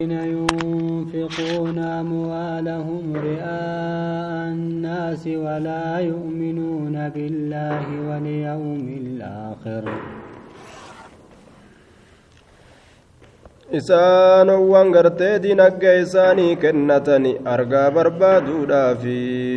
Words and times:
الذين 0.00 0.38
ينفقون 0.38 1.78
أموالهم 1.78 3.04
رئاء 3.16 4.30
الناس 4.54 5.26
ولا 5.26 5.98
يؤمنون 5.98 6.96
بالله 7.14 7.86
واليوم 8.08 8.86
الآخر. 9.02 9.84
إسان 13.74 14.48
وانغرت 14.48 15.22
دين 15.22 15.60
أجيساني 15.60 16.56
كنتني 16.56 17.32
بربا 17.46 17.88
بربادو 17.88 18.94
في 19.02 19.16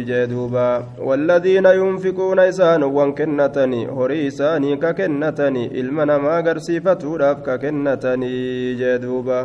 جدوبا 0.10 0.84
والذين 1.00 1.66
ينفقون 1.66 2.40
إسان 2.40 2.84
وانكنتني 2.84 3.82
هريساني 3.88 4.76
ككنتني 4.76 5.64
إلمنا 5.80 6.18
ما 6.18 6.40
غرسي 6.40 6.80
فتو 6.82 7.18
دافك 7.18 7.48
كنتني 7.62 8.34
جدوبا 8.82 9.40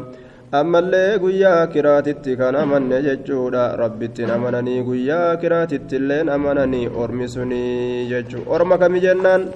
ammallee 0.53 1.19
guyyaa 1.19 1.67
kiraatitti 1.67 2.37
kan 2.37 2.55
amanne 2.55 3.03
jechuudha. 3.03 3.77
Rabbittiin 3.77 4.31
amananii 4.31 4.83
guyyaa 4.83 5.37
kiraatitti 5.37 5.97
illeen 5.97 6.29
amananii. 6.29 6.89
Ormi 6.89 7.29
sunii 7.29 8.07
jechuu 8.11 8.45
orma 8.47 8.79
kami 8.79 9.01
jennaan? 9.01 9.49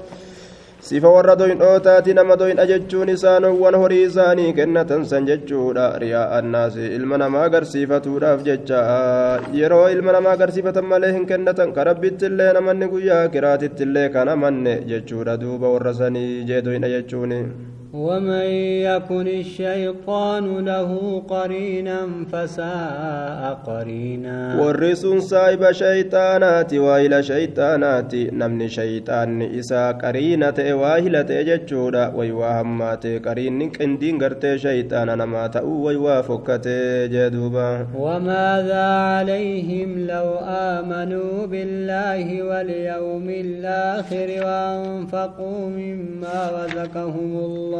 Sifa 0.80 1.08
warra 1.08 1.36
doyndhootaati 1.38 2.14
nama 2.14 2.36
doyndha 2.36 2.66
jechuun 2.66 3.08
isaanowwan 3.14 3.74
horii 3.74 4.02
isaanii 4.08 4.52
kennatan 4.52 5.04
san 5.04 5.26
jechuudha. 5.26 5.98
Riyaa 5.98 6.30
annaasi 6.38 6.86
ilma 6.98 7.18
namaa 7.18 7.42
agarsiifatuudhaaf 7.48 8.42
jecha. 8.44 9.40
Yeroo 9.54 9.88
ilma 9.90 10.12
namaa 10.12 10.32
agarsiifatan 10.32 10.84
malee 10.84 11.12
hin 11.12 11.26
kennatan. 11.26 11.72
Ka 11.72 11.84
rabbittillee 11.84 12.52
namanni 12.52 12.88
guyyaa 12.88 13.28
kiraatittillee 13.28 14.08
kan 14.08 14.28
amanne 14.28 14.80
jechuudha. 14.92 15.36
Duuba 15.36 15.68
warra 15.76 15.94
sanii 15.94 16.44
jee 16.44 16.62
doyndha 16.62 16.88
jechuuni 16.88 17.44
ومن 17.94 18.46
يكن 18.86 19.26
الشيطان 19.28 20.64
له 20.64 21.22
قرينا 21.28 21.98
فساء 22.32 23.58
قرينا. 23.66 24.62
والرسول 24.62 25.22
صاحب 25.22 25.72
شيطانات 25.72 26.74
واهل 26.74 27.24
شيطانات 27.24 28.14
نمني 28.14 28.68
شيطان 28.68 29.42
إسا 29.42 29.90
قرينة 29.92 30.54
واهلة 30.58 31.30
ججودا 31.42 32.12
ويواهمات 32.14 33.06
قرين 33.26 33.70
قندين 33.70 34.22
قرتي 34.22 34.58
شيطان 34.58 35.18
نما 35.18 35.46
تأو 35.46 35.82
ويوافقت 35.86 36.68
جدوبا. 37.14 37.86
وماذا 37.98 38.84
عليهم 38.84 40.06
لو 40.06 40.28
آمنوا 40.46 41.46
بالله 41.46 42.42
واليوم 42.42 43.26
الآخر 43.30 44.28
وأنفقوا 44.46 45.68
مما 45.68 46.38
رزقهم 46.58 47.32
الله؟ 47.38 47.79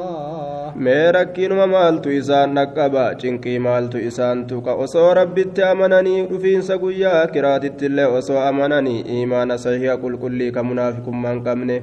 Mee 0.84 1.12
rakkiinuma 1.17 1.67
maaltu 1.75 2.09
isaan 2.20 2.55
dhaqqaba 2.59 3.05
cinqii 3.20 3.59
maaltu 3.67 3.98
isaan 4.11 4.47
tuqa? 4.51 4.73
Osoo 4.84 5.15
rabbitti 5.15 5.62
amananii 5.62 6.27
dhufiinsa 6.31 6.79
guyyaa 6.83 7.27
kiraatittillee 7.34 8.06
osoo 8.19 8.39
amananii 8.51 9.01
imaana 9.23 9.59
sahiha 9.65 9.97
qulqullii 10.05 10.51
ka 10.56 10.62
munaafikummaan 10.71 11.43
qabne 11.47 11.77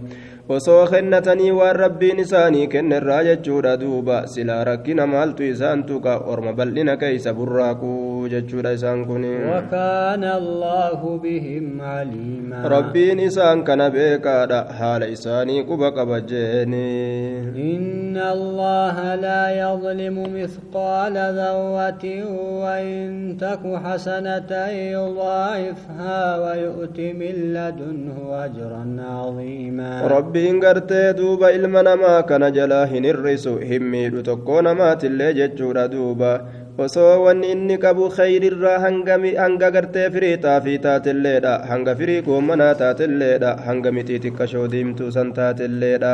osoo 0.50 0.88
kennatanii 0.88 1.52
waan 1.52 1.76
rabbiin 1.76 2.20
isaanii 2.23 2.67
kennerraa 2.73 3.23
jechuudha 3.28 3.72
duuba 3.80 4.20
silaa 4.34 4.64
rakkina 4.70 5.08
maaltu 5.14 5.44
isaan 5.44 5.84
tuqa 5.89 6.14
orma 6.34 6.54
bal'ina 6.59 6.95
keeysa 7.02 7.34
burraaquu 7.39 7.89
jechuudha 8.34 8.72
isaan 8.78 9.02
kun 9.09 9.26
rabbiin 12.76 13.20
isaan 13.26 13.64
kana 13.70 13.89
beekaadha 13.98 14.62
haala 14.80 15.12
isaanii 15.17 15.64
quba 15.72 15.92
qaba 16.00 16.22
jeeni 16.31 16.86
حسنة 23.78 24.52
يضاعفها 24.95 26.38
ويؤت 26.38 27.00
من 27.00 27.36
لدنه 27.54 28.17
أجرا 28.45 28.84
عظيما 29.00 29.92
rabbiin 30.37 30.59
gartee 30.59 31.14
duuba 31.17 31.52
ilma 31.52 31.81
namaa 31.83 32.23
kana 32.23 32.49
jalaa 32.52 32.86
hin 32.86 33.05
hir'isu 33.09 33.53
hin 33.70 33.83
miidhu 33.93 34.23
tokkoo 34.23 34.61
namaatillee 34.67 35.33
jechuudha 35.33 35.86
duuba 35.92 36.31
osoo 36.86 37.14
wanni 37.26 37.48
inni 37.54 37.76
qabu 37.83 38.08
kheyrirraa 38.15 38.80
hanga 38.83 39.70
gartee 39.76 40.10
firii 40.15 40.36
xaafii 40.43 40.77
taatelleedha 40.86 41.54
hanga 41.70 41.95
firii 41.99 42.21
goommanaa 42.27 42.73
taatelleedha 42.82 43.54
hanga 43.67 43.92
mixii 43.95 44.20
xiqqashoo 44.26 44.65
diimtuu 44.73 45.10
san 45.15 45.32
taatelleedha 45.38 46.11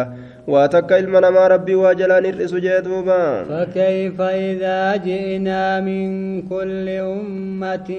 waa 0.53 0.67
takka 0.75 0.99
ilma 1.03 1.19
namaa 1.25 1.47
rabbii 1.53 1.75
waa 1.81 1.93
jalaan 2.01 2.25
hir'isu 2.29 2.61
jee 2.67 2.79
duuba 2.87 3.19
فكيف 3.49 4.21
إذا 4.21 4.95
جئنا 5.07 5.79
من 5.79 6.07
كل 6.49 6.87
أمة 6.89 7.89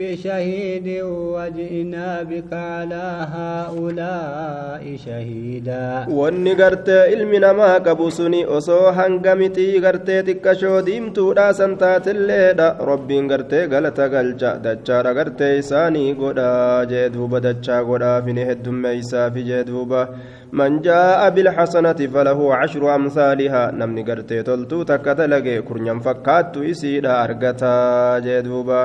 بشهيد 0.00 0.88
وجئنا 1.34 2.22
بك 2.22 2.52
على 2.52 3.04
هؤلاء 3.36 4.82
شهيدا 5.06 6.06
wanni 6.18 6.54
gartee 6.54 7.12
ilmi 7.12 7.38
namaa 7.44 7.80
qabu 7.80 8.10
suni 8.10 8.40
osoo 8.58 8.92
hanga 8.98 9.34
mixii 9.42 9.80
gartee 9.84 10.22
xiqqashoo 10.28 10.80
diimtuudha 10.88 11.52
san 11.60 11.76
taatelleedha 12.06 12.68
rabbiin 12.90 13.28
gartee 13.28 13.66
galata 13.68 14.08
galcha 14.14 14.50
dachaadha 14.64 15.14
gartee 15.18 15.58
isaanii 15.62 16.14
godha 16.20 16.48
jee 16.92 17.08
duuba 17.14 17.40
dachaa 17.46 17.82
godhaafini 17.90 18.48
heddummeeysaafi 18.50 19.46
jee 19.50 19.64
duuba 19.70 20.08
من 20.52 20.80
جاء 20.80 21.30
بالحسنة 21.30 22.00
فله 22.14 22.54
عشر 22.54 22.94
أمثالها 22.94 23.70
نمني 23.70 24.02
قرتي 24.02 24.42
تلتو 24.42 24.82
تكتلقي 24.82 25.62
كرنيا 25.62 25.94
فكات 25.98 26.56
إسيدا 26.56 27.24
أرقتا 27.24 28.18
جدوبا 28.18 28.82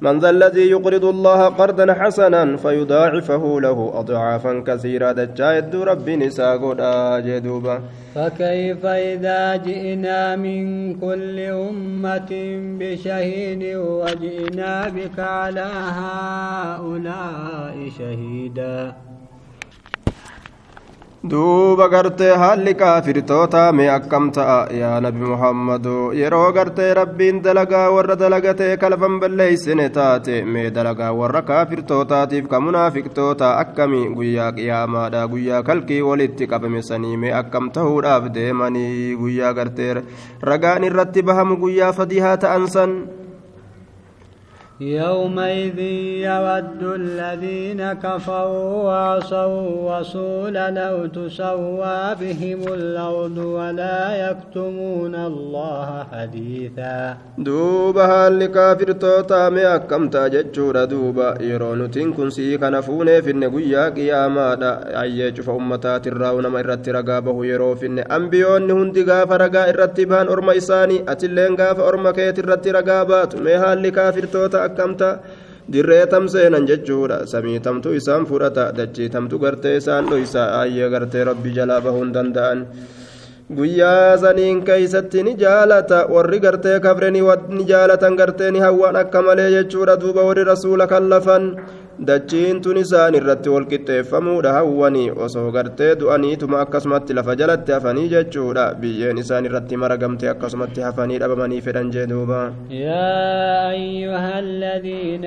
من 0.00 0.18
ذا 0.18 0.30
الذي 0.30 0.70
يقرض 0.70 1.04
الله 1.04 1.46
قرضا 1.48 1.92
حسنا 1.92 2.56
فيضاعفه 2.56 3.60
له 3.60 3.92
أضعافا 3.94 4.64
كثيرة. 4.66 5.12
دجايد 5.12 5.76
رب 5.76 6.10
نساقنا 6.10 7.20
جدوبا 7.20 7.80
فكيف 8.14 8.86
إذا 8.86 9.56
جئنا 9.56 10.36
من 10.36 10.94
كل 10.94 11.40
أمة 11.40 12.32
بشهيد 12.80 13.76
وجئنا 13.76 14.88
بك 14.88 15.18
على 15.18 15.70
هؤلاء 16.00 17.88
شهيدا؟ 17.98 19.09
Duuba 21.22 21.88
gartee 21.92 22.32
haalli 22.36 22.74
kaafirtoota 22.74 23.72
mee 23.72 23.88
akkam 23.92 24.30
ta'a? 24.32 24.72
Yaa 24.72 25.00
nabi 25.00 25.18
muhammadu 25.32 26.12
yeroo 26.16 26.52
gartee 26.52 26.94
rabbiin 26.94 27.42
dalagaa 27.44 27.90
warra 27.92 28.16
dalagatee 28.16 28.76
kalfan 28.76 29.20
balleeysine 29.20 29.88
taate. 29.90 30.44
Mee 30.44 30.70
dalagaa 30.70 31.12
warra 31.12 31.42
kaafirtootaatiif 31.42 32.48
ka 32.48 32.60
munaafiqtoota 32.60 33.52
akkami 33.58 34.02
guyyaa 34.16 34.52
qiyaamaadha 34.52 35.26
guyyaa 35.28 35.62
kalkii 35.62 36.00
walitti 36.02 36.46
qabame 36.46 36.82
sanii 36.82 37.16
mee 37.16 37.32
akkam 37.42 37.70
ta'uudhaaf 37.70 38.32
deemanii 38.34 39.16
guyyaa 39.20 39.52
gartee 39.54 39.94
ragaan 40.42 40.84
irratti 40.84 41.22
bahamu 41.22 41.56
guyyaa 41.56 41.92
fadihaa 41.92 42.36
ta'an 42.36 42.66
san 42.68 42.96
يومئذ 44.80 45.78
يود 46.24 46.82
الذين 46.82 47.92
كفروا 47.92 48.72
وعصوا 48.88 49.60
الرسول 49.68 50.54
لو 50.54 51.06
تسوى 51.06 52.14
بهم 52.20 52.62
الأرض 52.72 53.38
ولا 53.38 54.30
يكتمون 54.30 55.14
الله 55.14 56.06
حديثا 56.12 57.16
kaafirtoota 58.50 59.50
mee 59.50 59.66
akkamtaa 59.66 60.28
jechuudha 60.28 60.86
duuba 60.90 61.34
yeroo 61.48 61.74
nutiin 61.76 62.14
kun 62.14 62.30
sii 62.30 62.58
kana 62.58 62.82
fuunee 62.82 63.22
finne 63.22 63.50
guyyaa 63.50 63.90
qiyaamaadha 63.90 64.70
ayyee 65.02 65.32
cufa 65.32 65.52
ummataatirraa 65.52 66.32
nama 66.46 66.60
irratti 66.64 66.92
ragaa 66.92 67.20
bahu 67.20 67.44
yeroo 67.44 67.74
finne 67.76 68.04
ambiyoonni 68.18 68.72
hundi 68.72 69.04
gaafa 69.04 69.38
ragaa 69.44 69.66
irratti 69.74 70.06
bahan 70.06 70.32
orma 70.36 70.54
isaanii 70.62 71.02
atilleen 71.14 71.56
gaafa 71.62 71.88
orma 71.92 72.12
keeti 72.12 72.44
irratti 72.44 72.76
ragaa 72.78 73.04
baatu 73.12 73.44
mee 73.46 73.56
haalli 73.64 73.92
kaafirtoota 74.00 74.69
akkamta? 74.70 75.18
Dirree 75.70 76.06
tamseenan 76.06 76.66
jechuudha. 76.66 77.26
Samii 77.26 77.60
tamtu 77.60 77.92
isaan 77.94 78.24
fudhata. 78.26 78.72
Dachii 78.74 79.08
tamtu 79.10 79.38
gartee 79.38 79.76
isaan 79.76 80.06
dhoysa. 80.10 80.60
Ayyee 80.60 80.88
gartee 80.90 81.24
rabbi 81.24 81.52
jalaa 81.54 81.80
bahuun 81.80 82.14
danda'an. 82.14 82.66
Guyyaa 83.50 84.16
saniin 84.18 84.64
keeysatti 84.64 85.22
ni 85.22 85.34
jaalata. 85.36 86.06
Warri 86.08 86.40
gartee 86.40 86.80
kabreni 86.80 87.22
ni 87.48 87.64
jaalatan. 87.64 88.16
Gartee 88.16 88.50
ni 88.50 88.58
hawwan 88.58 88.96
akka 88.96 89.22
malee 89.22 89.50
jechuudha. 89.50 89.96
Duuba 90.00 90.26
warri 90.26 90.44
rasuula 90.44 90.86
kallafan 90.86 91.54
dachiin 92.08 92.60
tun 92.64 92.78
isaan 92.80 93.14
irratti 93.18 93.52
walqixxeeffamuudha 93.54 94.52
hawwanii 94.56 95.10
osoo 95.24 95.50
gartee 95.56 95.88
du'aniituma 96.00 96.60
akkasumatti 96.64 97.16
lafa 97.18 97.34
jalatti 97.40 97.74
hafanii 97.76 98.08
jechuudha 98.12 98.64
biyyeen 98.84 99.20
isaan 99.22 99.48
irratti 99.48 99.76
maragamte 99.82 100.30
akkasumatti 100.32 100.80
hafanii 100.86 101.18
dhabamanii 101.22 101.60
fedhan 101.66 101.92
jee 101.96 102.06
duuba 102.12 102.40
يا 102.70 103.70
أيها 103.70 104.38
الذين 104.38 105.24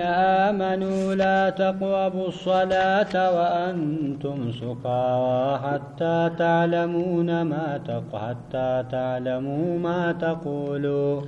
آمنوا 0.48 1.16
لا 1.16 1.50
تقربوا 1.50 2.28
الصلاة 2.28 3.14
وأنتم 3.36 4.52
سكارى 4.52 5.60
حتى 5.66 6.18
تعلمون 6.38 7.42
ما 7.42 7.80
تق 7.88 8.10
حتى 8.16 8.84
تعلموا 8.92 9.80
ما 9.80 10.12
تقولوا 10.12 11.22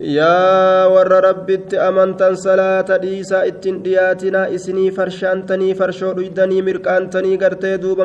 yaa 0.00 0.88
warra 0.90 1.20
rabbitti 1.22 1.78
amantan 1.78 2.34
salaata 2.36 2.96
dhiisaa 3.02 3.42
ittiin 3.50 3.76
dhiyaatinaa 3.84 4.46
isinii 4.56 4.90
farshaantanii 4.96 5.74
farshoo 5.80 6.10
dhuydanii 6.16 6.62
mirqaantanii 6.68 7.36
gartee 7.42 7.78
duuba 7.82 8.04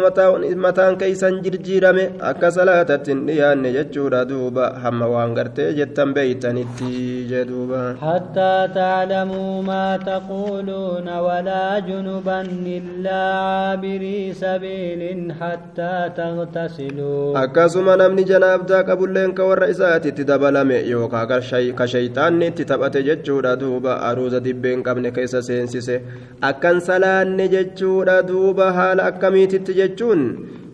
mataan 0.66 0.98
keeysan 1.04 1.40
jirjiirame 1.46 2.04
akka 2.32 2.52
salaatatti 2.58 3.12
hin 3.12 3.24
dhiyaanne 3.30 3.72
jechuudha 3.78 4.22
duuba 4.34 4.68
hamma 4.84 5.08
waan 5.14 5.34
gartee 5.40 5.68
jettan 5.80 6.14
beeytanitti 6.14 6.92
jee 7.32 7.46
duuba 7.54 7.82
حتى 8.02 8.70
تعلموا 8.76 9.62
ما 9.64 9.98
تقولون 9.98 11.08
ولا 11.10 11.80
جنبا 11.80 12.42
إلا 12.78 13.22
عابري 13.34 14.34
سبيل 14.34 15.34
حتى 15.42 16.10
تغتسلوا 16.18 17.38
akkasuma 17.44 17.96
namni 17.98 18.24
janaabdaa 18.30 18.84
qabulleen 18.84 19.34
ka 19.34 19.44
warra 19.50 19.68
isaatitti 19.74 20.24
dabalame 20.24 20.80
yookaa 20.94 21.26
ka 21.80 21.88
shayxaanni 21.94 22.48
itti 22.52 22.68
taphate 22.72 23.00
jechuudha 23.10 23.52
duuba 23.64 23.98
aruuza 24.12 24.40
dibbeen 24.48 24.86
qabne 24.88 25.12
keessa 25.18 25.42
seensise 25.50 25.96
akkan 26.52 26.80
salaanne 26.88 27.46
jechuudha 27.56 28.18
duuba 28.32 28.72
haala 28.80 29.06
akkamiititti 29.12 29.78
jechuun 29.82 30.24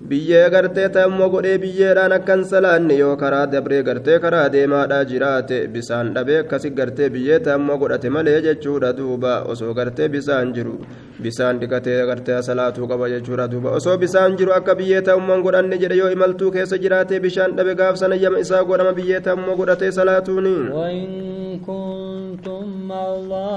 biyyee 0.09 0.49
gartee 0.53 0.87
ta'ammoo 0.95 1.27
godhee 1.33 1.57
biyyeedhaan 1.63 2.13
akkan 2.17 2.41
salaanne 2.51 2.95
yoo 2.97 3.15
karaa 3.21 3.45
dabree 3.53 3.81
gartee 3.87 4.17
karaa 4.25 4.43
deemaadhaa 4.55 5.03
jiraate 5.11 5.57
bisaan 5.75 6.11
dhabee 6.15 6.37
akkasi 6.41 6.69
gartee 6.79 7.09
biyyee 7.15 7.39
ta'ammoo 7.47 7.77
godhate 7.83 8.09
malee 8.15 8.35
jechuudha 8.47 8.91
duuba 8.97 9.33
osoo 9.53 9.73
gartee 9.79 10.09
bisaan 10.15 10.53
jiru 10.57 10.75
bisaan 11.27 11.61
dhiqatee 11.61 11.97
gartee 12.11 12.41
salaatuu 12.49 12.89
qaba 12.91 13.09
jechuudha 13.15 13.47
duuba 13.53 13.75
osoo 13.79 13.97
bisaan 14.05 14.37
jiru 14.41 14.53
akka 14.59 14.75
biyyee 14.81 15.01
ta'ummaan 15.09 15.45
godhanne 15.47 15.81
jedhe 15.85 15.97
yoo 16.01 16.11
imaltuu 16.17 16.51
keessa 16.57 16.81
jiraate 16.85 17.19
bishaan 17.27 17.55
dhabe 17.57 17.73
gaaf 17.81 17.97
sana 18.03 18.21
isaa 18.45 18.63
godhama 18.71 18.93
biyyee 19.01 19.23
ta'ammoo 19.29 19.57
godhatee 19.63 19.91
salaatuuni. 19.99 20.55
كنتم 21.65 22.87
مرضى 22.87 23.49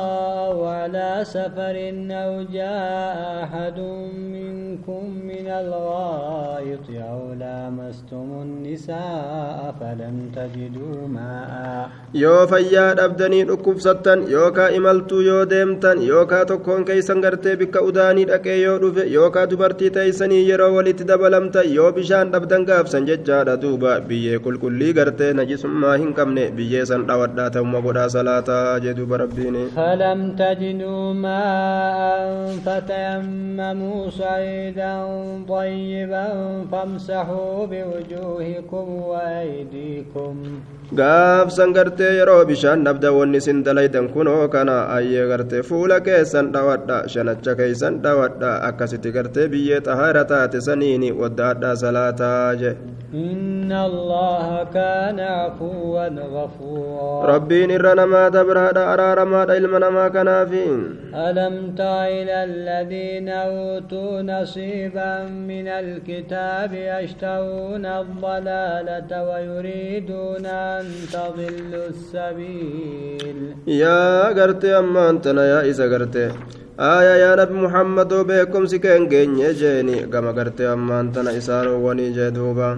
أو 0.49 0.65
على 0.65 1.21
سفر 1.23 1.77
أو 2.11 2.43
جاء 2.53 3.45
أحد 3.45 3.79
منكم 4.35 5.03
من 5.27 5.47
يطيع 6.71 7.09
لامستم 7.41 8.29
النساء 8.43 9.75
فلم 9.81 10.17
تجدوا 10.37 11.09
ماء. 11.09 11.89
يو 12.15 12.47
فيا 12.47 13.05
أبدني 13.05 13.43
ركوب 13.43 13.79
ستن 13.81 14.19
يو 14.35 14.53
كايملتو 14.53 15.21
يو 15.21 15.45
ديمتن 15.45 16.03
يو 16.03 16.27
كا 16.27 16.45
تكون 16.45 16.85
كي 16.85 17.01
سنغرتي 17.03 17.57
بك 17.57 17.77
أوداني 17.77 18.25
دكي 18.25 18.63
يو 18.63 18.77
دف 18.83 18.97
يو 19.17 19.31
كا 19.31 19.45
دبرتي 19.45 19.89
تيسني 19.91 20.49
يرو 20.49 20.77
ولت 20.77 21.03
دبلمت 21.03 21.57
يو 21.57 21.91
بشان 21.93 22.35
أبدن 22.35 22.63
غاف 22.69 22.89
سنججا 22.89 23.55
دوبا 23.55 23.99
بي 23.99 24.39
كل 24.39 24.57
كل 24.59 24.81
غرتي 24.99 25.33
نجس 25.33 25.65
ما 25.65 25.95
هينكم 25.95 26.31
ني 26.35 26.51
بي 26.51 26.85
سن 26.85 27.07
داودا 27.07 27.49
تو 27.49 27.65
ما 27.65 27.79
غدا 27.79 28.09
صلاتا 28.09 28.79
جدو 28.79 29.07
بربيني. 29.07 29.65
فلم 29.77 30.37
تجدوا 30.39 31.13
ماء 31.13 32.19
فتيمموا 32.65 34.11
سعيدا 34.11 34.95
طيبا. 35.49 36.28
فامسحوا 36.73 37.67
بوجوهكم 37.67 38.87
وأيديكم 39.11 40.35
gaafsan 40.99 41.73
gartee 41.77 42.17
yeroo 42.17 42.45
bishaan 42.49 42.81
dhabda 42.85 43.13
wanni 43.13 43.37
isin 43.43 43.59
dalaydan 43.65 44.09
kunoo 44.15 44.49
kana 44.55 44.89
ayyee 44.97 45.27
gartee 45.29 45.61
fuula 45.71 46.01
keessan 46.07 46.49
dhawadha 46.55 47.05
shanacha 47.15 47.53
keeysan 47.59 48.01
dhawadha 48.05 48.53
akkasitti 48.69 49.13
gartee 49.17 49.49
biyyee 49.53 49.81
xahaara 49.89 50.25
taate 50.31 50.61
saniini 50.69 51.13
waddaadha 51.13 51.77
salaataa 51.83 52.55
je 52.63 52.73
إن 53.15 53.73
الله 53.73 54.65
كان 54.75 55.21
عفوا 55.21 56.09
غفورا 56.09 57.25
rabbiin 57.33 57.71
irra 57.73 57.95
namaa 57.97 58.29
dabraadha 58.31 58.83
araaramaadha 58.93 59.57
ilma 59.57 59.79
namaa 59.81 60.11
kanaafiin 60.17 60.81
ألم 61.15 61.73
تر 61.77 62.05
إلى 62.05 62.45
الذين 62.45 63.29
أوتوا 63.29 64.23
نصيبا 64.23 65.25
من 65.25 65.69
الكتاب 65.69 66.18
يشترون 66.73 67.85
الضلالة 67.87 69.11
ويريدون 69.29 70.47
أن 70.47 70.85
تضلوا 71.13 71.87
السبيل 71.95 73.39
yaa 73.67 74.33
gartee 74.39 74.75
ammaan 74.81 75.21
tana 75.25 75.43
yaa 75.53 75.63
isa 75.71 75.87
gartee 75.93 76.31
aaya 76.91 77.15
yaa 77.25 77.37
nabi 77.41 77.55
muhammadoo 77.65 78.25
beekumsi 78.31 78.79
keen 78.85 79.03
geenye 79.13 79.49
jeeni 79.61 79.97
gama 80.13 80.33
gartee 80.39 80.69
ammaan 80.77 81.13
tana 81.15 81.31
isaanowwanii 81.41 82.11
jee 82.17 82.31
duuba 82.37 82.69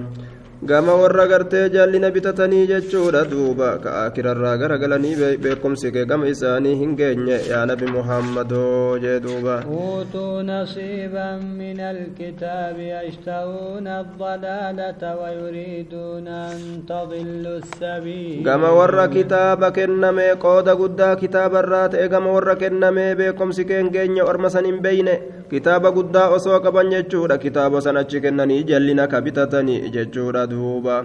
gama 0.63 0.93
warra 1.01 1.25
gartee 1.27 1.71
jaallina 1.73 2.11
bitatanii 2.15 2.67
jechuudha 2.71 3.25
duuba 3.31 3.69
ka 3.83 3.91
akirarraa 4.05 4.57
garagalanii 4.63 5.37
beekumsi 5.45 5.89
kee 5.95 6.05
gama 6.11 6.29
isaanii 6.33 6.75
hin 6.81 6.93
geenye 6.99 7.39
yaa 7.53 7.63
nabi 7.71 7.87
muhammadoo 7.95 8.99
jee 9.05 9.21
duuba 9.27 9.57
أوتوا 9.65 10.43
نصيبا 10.43 11.37
من 11.61 11.81
الكتاب 11.81 12.77
يشترون 12.79 13.87
الضلالة 13.89 15.03
ويريدون 15.21 16.29
أن 16.29 16.83
تضلوا 16.89 17.57
السبيل 17.65 18.45
gama 18.45 18.73
warra 18.73 19.09
kitaaba 19.09 19.71
kenname 19.73 20.37
qooda 20.37 20.77
guddaa 20.77 21.17
kitaabarraa 21.17 21.89
ta'e 21.89 22.09
gama 22.09 22.33
warra 22.37 22.57
kenname 22.57 23.15
beekumsi 23.17 23.65
keen 23.65 23.89
geenye 23.97 24.23
orma 24.23 24.51
san 24.51 24.65
hin 24.65 24.81
beeyne 24.85 25.40
kitaaba 25.51 25.91
guddaa 25.99 26.29
osoo 26.37 26.61
qaban 26.67 26.91
jechuudha 26.95 27.39
kitaaba 27.45 27.81
san 27.87 27.97
achi 28.03 28.21
kennanii 28.27 28.63
jallina 28.71 29.07
ka 29.13 29.21
bitatanii 29.27 29.79
jechuudha 29.97 30.47
duuba 30.53 30.97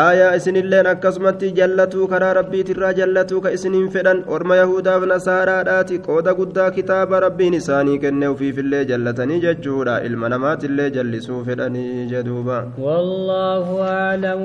aayaa 0.00 0.32
isinilleen 0.38 0.86
akkasumatti 0.90 1.48
jallatuu 1.58 2.06
karaa 2.12 2.32
rabbiitirraa 2.38 2.90
jallatuu 2.98 3.40
ka 3.44 3.52
isiniin 3.56 3.86
fedhan 3.94 4.18
orma 4.38 4.56
yahudaaf 4.58 5.06
nasaaraadhaati 5.12 5.98
qooda 6.08 6.34
guddaa 6.40 6.66
kitaaba 6.78 7.20
rabbiin 7.24 7.54
isaanii 7.60 7.96
kenne 8.02 8.28
ufiifillee 8.34 8.82
jallatanii 8.90 9.40
jechuudha 9.46 9.94
ilma 10.08 10.28
namaatillee 10.34 10.90
jallisuu 10.98 11.40
fedhanii 11.48 12.06
jedhuuba 12.12 12.58
والله 12.88 13.66
أعلم 14.07 14.41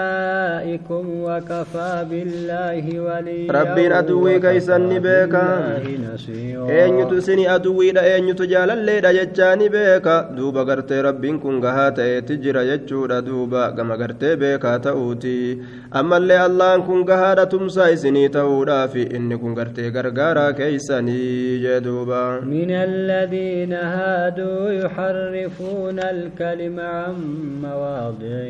بأعدائكم 0.00 1.04
وكفى 1.26 1.92
بالله 2.10 2.84
وليا 3.00 3.52
Rabbiin 3.52 3.92
aduwwii 3.92 4.40
keeysan 4.40 4.82
ni 4.88 4.98
beeka. 5.00 5.42
وبالله 5.42 6.14
نصيرا. 6.14 6.66
eenyutu 6.70 7.14
isini 7.18 7.46
aduwwiidha 7.46 8.02
eenyutu 8.06 8.46
jaalalleedha 8.46 9.12
jechaa 9.18 9.56
ni 9.56 9.68
beeka 9.68 10.16
duuba 10.36 10.64
gartee 10.64 11.02
rabbiin 11.02 11.38
kun 11.40 11.60
gahaa 11.60 11.90
ta'eeti 11.98 12.36
jira 12.44 12.64
jechuudha 12.70 13.22
duuba 13.28 13.62
gama 13.76 13.96
gartee 13.96 14.36
beekaa 14.42 14.78
ta'uuti 14.86 15.36
ammallee 16.00 16.38
allahan 16.48 16.82
kun 16.88 17.04
gahaadha 17.10 17.46
tumsaa 17.54 17.90
isinii 17.96 18.28
ta'uudhaaf 18.36 18.94
inni 18.96 19.36
kun 19.42 19.54
gartee 19.58 19.90
gargaaraa 19.96 20.52
keeysanii 20.52 21.58
jee 21.64 21.80
duuba 21.86 22.20
من 22.60 22.70
الذين 22.70 23.72
هادوا 23.72 24.70
يحرفون 24.82 25.98
الكلم 25.98 26.76
عن 26.80 27.14
مواضعه 27.62 28.43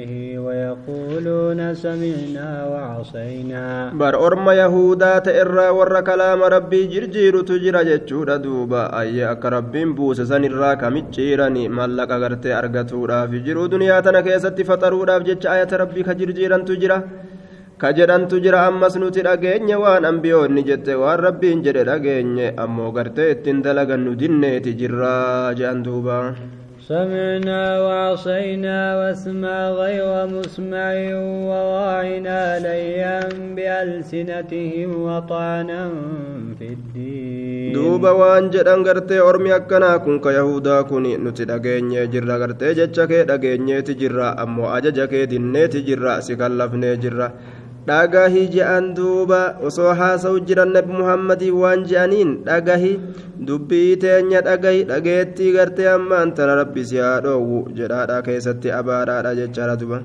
ويقولون 0.46 1.60
سمعنا 1.74 2.48
وعصينا 2.72 3.64
bar 4.00 4.14
orma 4.18 4.52
yahudaa 4.58 5.20
ta'e 5.26 5.40
irraa 5.42 5.72
warra 5.78 6.02
kalaama 6.08 6.48
rabbii 6.56 6.86
jirjiirutu 6.92 7.58
jira 7.64 7.84
jechuudha 7.90 8.38
duuba 8.44 8.82
ayyee 9.00 9.26
akka 9.32 9.50
rabbiin 9.56 9.94
buuse 9.98 10.24
san 10.30 10.44
irraa 10.50 10.76
kamicciirani 10.82 11.64
mallaqa 11.78 12.18
gartee 12.24 12.54
argatuudhaaf 12.60 13.32
jiru 13.46 13.68
duniyaa 13.74 14.02
tana 14.06 14.22
keessatti 14.28 14.64
faxaruudhaaf 14.70 15.22
jecha 15.28 15.52
ayata 15.56 15.80
rabbii 15.82 16.04
ka 16.08 16.14
jirjiirantu 16.20 16.76
jira 16.82 16.98
ka 17.82 17.92
jedhantu 17.98 18.40
jira 18.44 18.66
ammas 18.70 18.96
nuti 19.02 19.22
dhageenye 19.26 19.76
waan 19.84 20.04
ambiyoonni 20.12 20.62
jette 20.70 20.94
waan 21.02 21.20
rabbiin 21.26 21.62
jedhe 21.66 21.84
dhageenye 21.90 22.48
ammoo 22.64 22.90
gartee 22.96 23.30
ittiin 23.34 23.62
dalagannu 23.66 24.12
dinneeti 24.22 24.74
jirraa 24.80 25.54
jedhan 25.60 25.80
duuba 25.86 26.16
سمعنا 26.85 27.81
وعصينا 27.81 28.77
واسمع 28.97 29.57
غير 29.81 30.05
مسمع 30.29 30.93
وواعنا 31.49 32.41
ليا 32.61 33.19
بألسنتهم 33.55 34.89
وطعنا 35.01 35.81
في 36.59 36.67
الدين. 36.77 37.73
دوبا 37.73 38.11
وان 38.11 38.49
جد 38.53 39.11
ارمي 39.11 39.55
أكنا 39.55 39.97
كون 39.97 40.19
كيهودا 40.19 40.81
كوني 40.81 41.17
نتي 41.17 41.45
دغيني 41.45 42.07
جرى 42.07 42.35
غرتي 42.41 42.73
جتشكي 42.73 43.23
دغيني 43.23 43.81
تجرى 43.81 44.27
أمو 44.43 44.69
أججكي 44.77 45.25
دني 45.25 45.67
تجرى 45.67 46.21
سيكالفني 46.21 46.95
جرى 46.95 47.27
kallafnee 47.87 48.47
jirra 48.47 48.49
dhagahi 48.49 48.49
je'an 48.49 48.95
duuba 48.95 49.57
osoo 49.61 49.93
haasa'u 49.93 50.39
jiran 50.47 50.73
nabi 50.73 50.93
muhammadii 50.93 51.51
waan 51.51 51.85
je'aniin 51.85 52.43
dhagahi 52.45 52.99
dubbii 53.47 53.97
teenya 53.97 54.41
dhagahi 54.41 54.83
dhageettii 54.89 55.53
gartee 55.53 55.87
ammaan 55.87 56.33
tana 56.35 56.55
rabbi 56.55 56.85
si 56.85 56.97
haa 56.97 57.21
dhoowwu 57.21 57.69
jedhaadha 57.77 58.21
keessatti 58.21 58.71
abaadhaadha 58.71 59.35
jechaadha 59.35 59.75
duba 59.75 60.01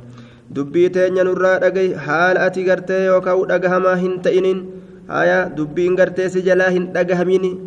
dubbii 0.50 0.90
teenya 0.90 1.24
nurraa 1.24 1.58
dhagahi 1.58 1.94
haala 1.94 2.40
ati 2.46 2.64
gartee 2.64 3.04
yookaan 3.06 3.48
dhagahamaa 3.48 3.96
hin 3.96 4.20
ta'iniin 4.20 4.60
haya 5.08 5.50
dubbiin 5.56 5.96
gartee 5.96 6.28
si 6.28 6.42
jalaa 6.42 6.70
hin 6.70 6.92
dhagahamini 6.92 7.58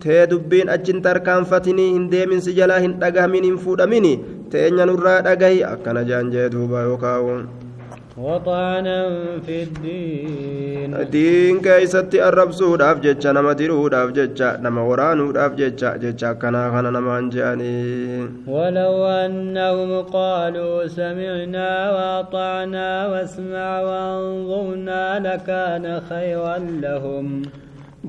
tee 0.00 0.26
dubbiin 0.26 0.68
achin 0.68 1.02
tarkaanfatini 1.02 1.92
hin 1.92 2.10
deemin 2.10 2.40
si 2.40 2.54
jalaa 2.54 2.78
hin 2.80 3.00
dhagahamin 3.00 3.44
hin 3.44 3.58
fuudhamini 3.58 4.18
teenya 4.50 4.86
nurraa 4.86 5.22
dhagahi 5.22 5.64
akkana 5.64 6.04
jaan 6.04 6.30
jee 6.32 6.48
duuba 6.52 6.82
yookaan 6.82 7.69
وطعنا 8.18 8.98
في 9.46 9.62
الدين 9.62 10.90
diin 11.12 11.60
keeysatti 11.66 12.18
arrabsuudhaaf 12.28 12.98
jecha 13.04 13.32
nama 13.36 13.54
diruudhaaf 13.60 14.10
jecha 14.18 14.48
nama 14.64 14.82
waraanuudhaaf 14.88 15.52
jecha 15.60 15.90
jecha 16.02 16.30
akkanaa 16.34 16.70
kana 16.74 16.90
namaan 16.96 17.30
je'anii 17.30 18.28
ولو 18.46 19.06
أنهم 19.06 20.02
قالوا 20.02 20.86
سمعنا 20.86 21.70
وأطعنا 21.96 23.06
واسمع 23.06 23.68
وانظرنا 23.88 25.02
لكان 25.26 26.00
خيرا 26.10 26.58
لهم 26.58 27.42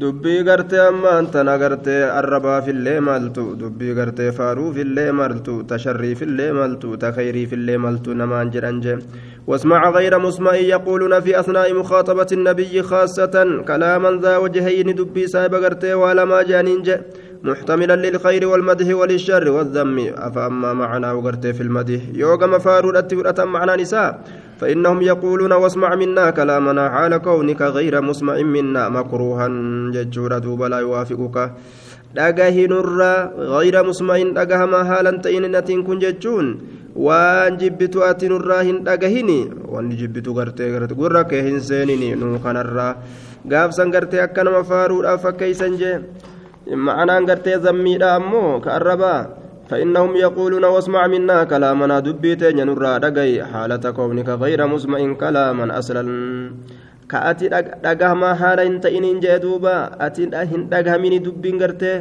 dubbii 0.02 0.44
gartee 0.48 0.80
ammaan 0.90 1.26
tana 1.34 1.58
gartee 1.62 2.04
arrabaafillee 2.20 3.00
maltu 3.08 3.44
dubbii 3.62 3.94
gartee 3.98 4.30
faaruufillee 4.38 5.12
maltu 5.20 5.56
tasharriifillee 5.72 6.52
maltu 6.60 6.96
takayriifillee 7.04 7.78
maltu 7.86 8.14
namaan 8.22 8.52
jedhan 8.54 8.78
je 8.86 8.94
واسمع 9.48 9.90
غير 9.90 10.20
مسمع 10.20 10.56
يقولون 10.56 11.20
في 11.20 11.40
أثناء 11.40 11.74
مخاطبة 11.74 12.28
النبي 12.32 12.82
خاصة 12.82 13.64
كلاما 13.68 14.20
ذا 14.22 14.38
وجهين 14.38 14.96
دبي 14.96 15.28
سايب 15.28 15.56
غرتي 15.56 15.94
ولا 15.94 16.26
ما 16.26 16.42
جانين 16.42 16.82
جه. 16.82 17.02
محتملا 17.44 17.96
للخير 17.96 18.48
والمدح 18.48 18.96
وللشر 18.96 19.50
والذم. 19.50 19.98
أفأما 20.18 20.74
معنا 20.74 21.12
وغرتي 21.12 21.54
في 21.54 21.62
المدح؟ 21.64 22.02
يوغا 22.14 22.48
مفارود 22.48 22.96
أتفرة 22.96 23.46
معنا 23.46 23.76
نساء. 23.76 24.22
فإنهم 24.62 25.02
يقولون 25.02 25.52
واسمع 25.52 25.96
منا 25.96 26.30
كلامنا 26.30 26.90
حال 26.90 27.18
كونك 27.18 27.62
غير 27.62 28.02
مسمع 28.02 28.38
منا. 28.42 28.90
مكروها 28.90 29.48
ججورا 29.92 30.38
دوبا 30.38 30.66
لا 30.66 30.80
يوافقك. 30.80 31.52
dhagahinurra 32.12 33.32
gayra 33.40 33.88
musma'in 33.88 34.36
dhagahama 34.36 34.84
haalan 34.84 35.24
ta'in 35.24 35.48
natiin 35.48 35.80
kun 35.88 35.96
jechuun 36.04 36.60
waan 37.07 37.57
jibbitu 37.61 38.05
ati 38.05 38.29
nurraa 38.33 38.63
hin 38.69 38.85
dhagahini 38.85 39.39
wanni 39.77 39.97
jibbitu 40.03 40.35
gartee 40.35 40.71
garte 40.75 40.95
gurra 41.01 41.25
kee 41.33 41.43
hin 41.49 41.61
seenini 41.71 42.13
nuu 42.21 42.39
kanarraa 42.45 42.93
gaafsan 43.55 43.91
gartee 43.97 44.23
akka 44.27 44.45
nama 44.49 44.63
faaruudhaaf 44.71 45.27
fakkeeysan 45.29 45.77
jee 45.83 45.97
ma'anaan 46.87 47.27
gartee 47.33 47.59
zammiidha 47.67 48.15
ammoo 48.21 48.61
ka 48.61 48.79
arrabaa 48.79 49.21
فإنهم 49.71 50.17
يقولون 50.17 50.65
واسمع 50.65 51.07
منا 51.07 51.45
كلامنا 51.45 52.01
دبيتين 52.01 52.59
نرى 52.67 52.93
دقي 52.99 53.45
حالة 53.53 53.85
كونك 53.91 54.29
غير 54.29 54.67
مسمع 54.67 55.01
كلاما 55.13 55.79
أصلا 55.79 56.03
كأتي 57.11 57.49
دقهما 57.83 58.31
حالا 58.35 58.63
انت 58.63 58.87
إن 58.87 59.21
جدوبا 59.21 59.77
أتي 60.07 60.31
هن 60.51 60.69
دقهمني 60.71 61.19
دبين 61.19 61.63
قرتي 61.63 61.93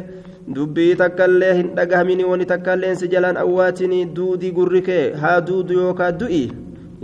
dubbii 0.47 0.95
takka 0.95 1.25
illee 1.29 1.53
hin 1.53 1.67
dhagahamini 1.75 2.23
wani 2.25 2.45
takka 2.45 2.73
illee 2.73 2.95
si 2.95 3.07
jalaan 3.07 3.37
awwaatinii 3.37 4.05
duudii 4.17 4.51
gurri 4.51 4.81
kee 4.81 5.13
haa 5.23 5.41
duudu 5.41 5.73
yookaan 5.73 6.17
du'i 6.17 6.43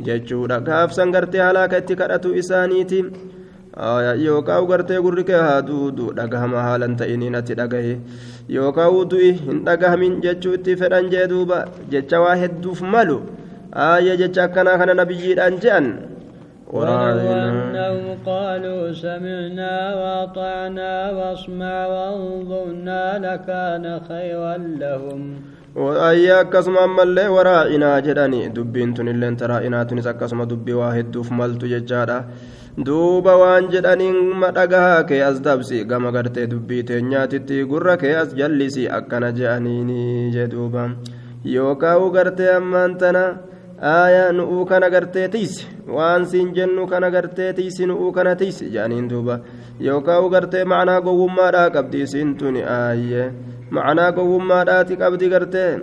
jechuudha. 0.08 0.60
Gaafsan 0.62 1.12
gartee 1.12 1.42
halaaka 1.42 1.78
itti 1.78 1.96
kadhatu 1.96 2.34
isaaniiti. 2.34 3.06
Yookaan 4.26 4.66
gartee 4.68 5.00
gurri 5.02 5.24
haa 5.32 5.62
duudu 5.62 6.14
dhagahama 6.18 6.64
haalan 6.68 6.96
ta'iniin 6.98 7.36
ati 7.36 7.56
dhagahe. 7.62 8.00
Yookaan 8.50 9.10
du'i 9.10 9.32
hin 9.34 9.64
dhagahamin 9.66 10.22
jechuu 10.22 10.54
itti 10.54 10.76
fedhan 10.76 11.10
jee 11.10 11.28
duuba. 11.28 11.66
Jecha 11.90 12.22
waa 12.22 12.36
hedduuf 12.36 12.82
malu. 12.82 13.22
Jecha 14.22 14.44
akkanaa 14.50 14.78
kana 14.78 14.94
nabiyyiidhaan 14.94 15.60
je'an. 15.62 16.17
ولو 16.73 16.93
أنهم 16.93 18.19
قالوا 18.27 18.93
سمعنا 18.93 19.75
وأطعنا 19.95 21.11
واسمع 21.11 21.87
وانظرنا 21.87 23.03
لكان 23.19 24.01
خيرا 24.09 24.57
لهم 24.57 25.21
ayyaa 25.77 26.41
akkasuma 26.45 26.81
ammallee 26.87 27.29
waraa'inaa 27.35 28.01
jedhani 28.07 28.41
dubbiin 28.57 28.91
tun 28.97 29.09
illeen 29.13 29.37
taraa'inaa 29.43 29.85
tunis 29.85 30.07
akkasuma 30.11 30.45
dubbii 30.51 30.77
waa 30.81 30.91
hedduuf 30.97 31.31
maltu 31.39 31.71
jechaadha 31.71 32.17
duuba 32.89 33.37
waan 33.43 33.71
jedhaniin 33.75 34.19
madhagahaa 34.43 35.07
kee 35.09 35.23
as 35.29 35.41
dabsi 35.47 35.81
gama 35.93 36.13
gartee 36.17 36.47
dubbii 36.53 36.83
teenyaatitti 36.91 37.65
gurra 37.73 37.97
kee 38.03 38.13
as 38.25 38.35
jallisi 38.41 38.85
akkana 38.99 39.33
je'aniini 39.39 40.29
jedhuuba 40.37 40.85
yookaan 41.55 42.05
gartee 42.19 42.53
ammaan 42.59 42.99
tana 43.05 43.25
aayaa 43.93 44.33
nu'uu 44.33 44.65
kana 44.67 44.91
gartee 44.91 45.29
tiisi 45.29 45.67
waan 45.97 46.27
siin 46.27 46.53
jennu 46.59 46.87
kana 46.93 47.11
gartee 47.11 47.53
tiisi 47.53 47.87
nu'uu 47.87 48.13
kana 48.19 48.37
tiisi 48.37 48.71
jedhaniin 48.75 49.09
duuba 49.15 49.41
yookaan 49.81 50.29
gartee 50.35 50.65
macnaa 50.75 51.01
gowwummaadhaa 51.01 51.71
qabdi 51.79 52.05
isiin 52.09 52.37
tuni 52.37 52.63
aayyee. 52.77 53.27
معناه 53.73 54.11
قوما 54.11 54.65
داتي 54.65 54.95
قبدي 54.97 55.35
قرتي 55.35 55.79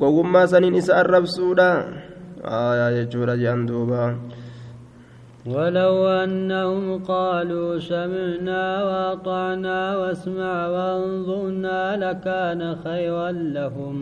قوما 0.00 0.46
سنين 0.46 0.74
إسا 0.74 1.00
الربسودا 1.00 1.70
آية 2.44 2.88
يجورا 2.98 3.34
جاندوبا 3.34 4.04
ولو 5.46 6.08
أنهم 6.24 7.04
قالوا 7.04 7.78
سمعنا 7.78 8.84
وأطعنا 8.84 9.96
واسمع 9.96 10.54
وانظرنا 10.74 11.80
لكان 12.04 12.76
خيرا 12.84 13.30
لهم 13.32 13.96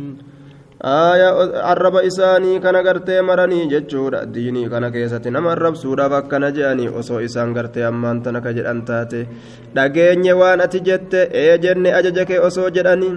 آية 0.81 1.29
عرب 1.67 1.95
إساني 1.95 2.59
كان 2.59 2.75
قرتي 2.75 3.21
مرني 3.21 3.65
ججورا 3.67 4.23
ديني 4.23 4.69
كان 4.69 4.89
كيستي 4.89 5.29
نما 5.29 5.53
الربسودا 5.53 6.09
فكنا 6.09 6.49
جاني 6.49 6.89
أصو 6.99 7.19
إسان 7.19 7.57
قرتي 7.57 7.87
أمان 7.87 8.23
تنك 8.23 8.47
جدان 8.47 8.85
تاتي 8.85 9.27
dhageenye 9.75 10.33
waan 10.33 10.61
ati 10.61 10.79
jette 10.79 11.29
ee 11.33 11.57
jenne 11.57 11.89
ajaja 11.97 12.41
osoo 12.47 12.69
jedhani 12.69 13.09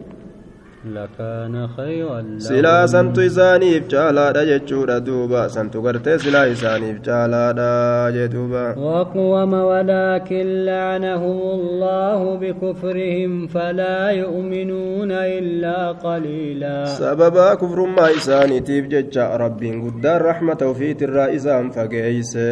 silaa 2.39 2.89
santu 2.89 3.21
isaaniif 3.29 3.89
caalaadha 3.93 4.45
jechuudha 4.51 4.95
duuba 5.09 5.41
santu 5.55 5.83
gartee 5.87 6.15
silaa 6.23 6.45
isaaniif 6.53 7.03
caalaadha 7.09 8.13
jee 8.15 8.29
duuba 8.35 8.63
وقوم 8.81 9.53
ولكن 9.55 10.65
لعنهم 10.65 11.39
الله 11.59 12.21
بكفرهم 12.43 13.47
فلا 13.47 14.11
يؤمنون 14.11 15.13
إلا 15.13 15.93
قليلا 15.93 16.87
sababa 16.87 17.57
kufrummaa 17.57 18.11
isaaniitiif 18.17 18.89
jecha 18.89 19.37
rabbiin 19.39 19.81
guddaan 19.85 20.21
raxmata 20.29 20.67
ofiitirraa 20.73 21.29
isaan 21.39 21.71
fageeyse 21.77 22.49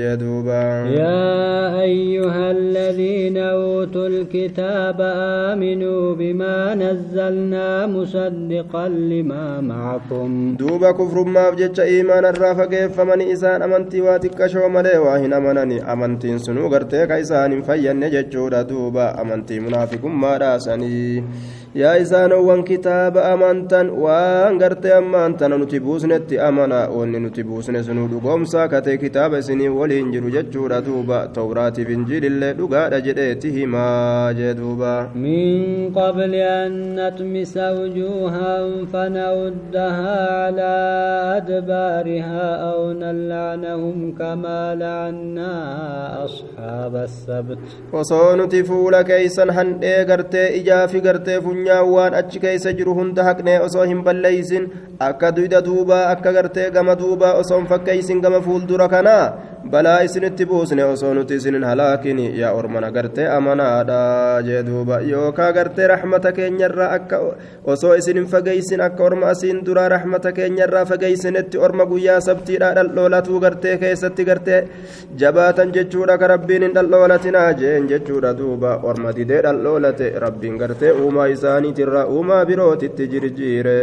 jee 0.00 0.16
duuba 0.16 0.62
يا 0.98 1.80
أيها 1.80 2.50
الذين 2.50 3.36
أوتوا 3.38 4.08
الكتاب 4.08 4.98
آمنوا 5.50 6.14
بما 6.14 6.74
نزلنا 6.74 7.67
مصدقا 7.86 8.88
لما 8.88 9.60
معكم. 9.60 10.56
دوبا 10.58 10.90
كفر 10.90 11.24
ما 11.24 11.50
بجت 11.50 11.78
إيمان 11.78 12.24
الرافق 12.24 12.72
فمن 12.96 13.20
إسان 13.32 13.62
أمنتي 13.62 14.00
واتكشو 14.00 14.68
ملي 14.68 14.98
واهن 14.98 15.32
أمنني. 15.32 15.92
أمنتي 15.92 16.38
سنو 16.38 16.66
غرتي 16.72 17.06
كيسان 17.06 17.62
فين 17.62 17.96
نجت 18.00 18.36
دوبا. 18.70 19.06
أمنتي 19.22 19.60
منافق 19.60 20.04
ما 20.04 20.36
راسني. 20.36 21.24
Yaa 21.74 21.96
isaanowwan 22.00 22.64
kitaaba 22.64 23.24
amantan 23.32 23.90
waan 24.04 24.58
gartee 24.58 24.92
ammaantana 24.94 25.58
nuti 25.58 25.80
buusnetti 25.80 26.38
amana 26.40 26.78
wanni 26.88 27.20
nuti 27.20 27.42
buusne 27.44 27.82
sunuu 27.84 28.08
dhugoomsaa 28.12 28.68
katee 28.68 28.96
kitaaba 29.02 29.38
isinii 29.38 29.68
waliin 29.68 30.10
jiru 30.12 30.30
jechuudha 30.36 30.80
duuba 30.86 31.18
tawraatiif 31.38 31.90
injiilillee 31.96 32.52
dhugaadha 32.60 33.00
jedheeti 33.00 33.50
himaa 33.50 34.32
jee 34.38 34.54
duuba 34.54 34.94
من 35.14 35.92
قبل 35.94 36.34
أن 36.34 36.94
نطمس 36.96 37.56
وجوها 37.56 38.52
فنردها 38.92 40.16
على 40.42 40.74
أدبارها 41.36 42.44
أو 42.70 42.92
نلعنهم 42.92 44.14
كما 44.18 44.74
لعنا 44.74 45.52
أصحاب 46.24 46.94
السبت 46.96 47.58
osoo 47.92 48.36
nuti 48.36 48.64
fuula 48.64 49.04
keeysan 49.04 49.50
handhee 49.50 50.04
gartee 50.04 50.48
ijaa 50.60 50.88
fi 50.88 51.00
gartee 51.00 51.40
funyaan 51.40 51.57
waan 51.66 52.14
achi 52.14 52.40
keeysa 52.40 52.72
jiru 52.72 52.94
hunda 52.94 53.24
haqnee 53.24 53.58
osoo 53.66 53.84
hin 53.90 54.02
balleeysin 54.04 54.68
akka 55.08 55.32
duyda 55.36 55.60
duubaa 55.66 56.02
akka 56.14 56.32
gartee 56.32 56.70
gama 56.70 56.94
duubaa 57.02 57.32
osoo 57.42 57.58
hin 57.58 57.66
fakkeeysin 57.72 58.20
gama 58.20 58.40
fuuldura 58.40 58.88
kanaa 58.88 59.24
balaa 59.70 60.00
isinitti 60.06 60.44
buusne 60.46 60.84
osoo 60.84 61.14
nuti 61.14 61.34
isinin 61.40 61.64
halaakin 61.64 62.18
yaa 62.40 62.52
ormana 62.58 62.90
gartee 62.96 63.26
amanaadha 63.36 63.98
jee 64.46 64.62
duuba 64.66 65.00
yookaa 65.10 65.48
gartee 65.52 65.86
raxmata 65.92 66.32
keenyarraa 66.32 66.90
akka 66.96 67.18
osoo 67.74 67.94
isin 68.00 68.16
hin 68.20 68.26
fageeysin 68.34 68.80
akka 68.86 69.04
orma 69.08 69.26
asiin 69.32 69.58
duraa 69.66 69.88
raxmata 69.94 70.32
keenyarraa 70.38 70.84
fageeysinetti 70.90 71.58
orma 71.68 71.86
guyyaa 71.90 72.20
sabtiidha 72.28 72.70
dhaldhoolatuu 72.78 73.40
gartee 73.46 73.74
keessatti 73.82 74.24
gartee 74.30 74.60
jabaatan 75.22 75.72
jechuudha 75.78 76.18
ka 76.22 76.26
rabbiin 76.34 76.62
hin 76.68 76.74
dhaldhoolatinaa 76.78 77.52
jeen 77.62 77.88
jechuudha 77.94 78.32
duuba 78.42 78.76
orma 78.92 79.12
didee 79.18 79.42
dhaldhoolate 79.48 80.12
rabbiin 80.26 80.56
gartee 80.62 80.92
uumaa 81.02 81.26
isaaniitirraa 81.34 82.06
uumaa 82.16 82.40
birootitti 82.52 83.08
jirjiire 83.16 83.76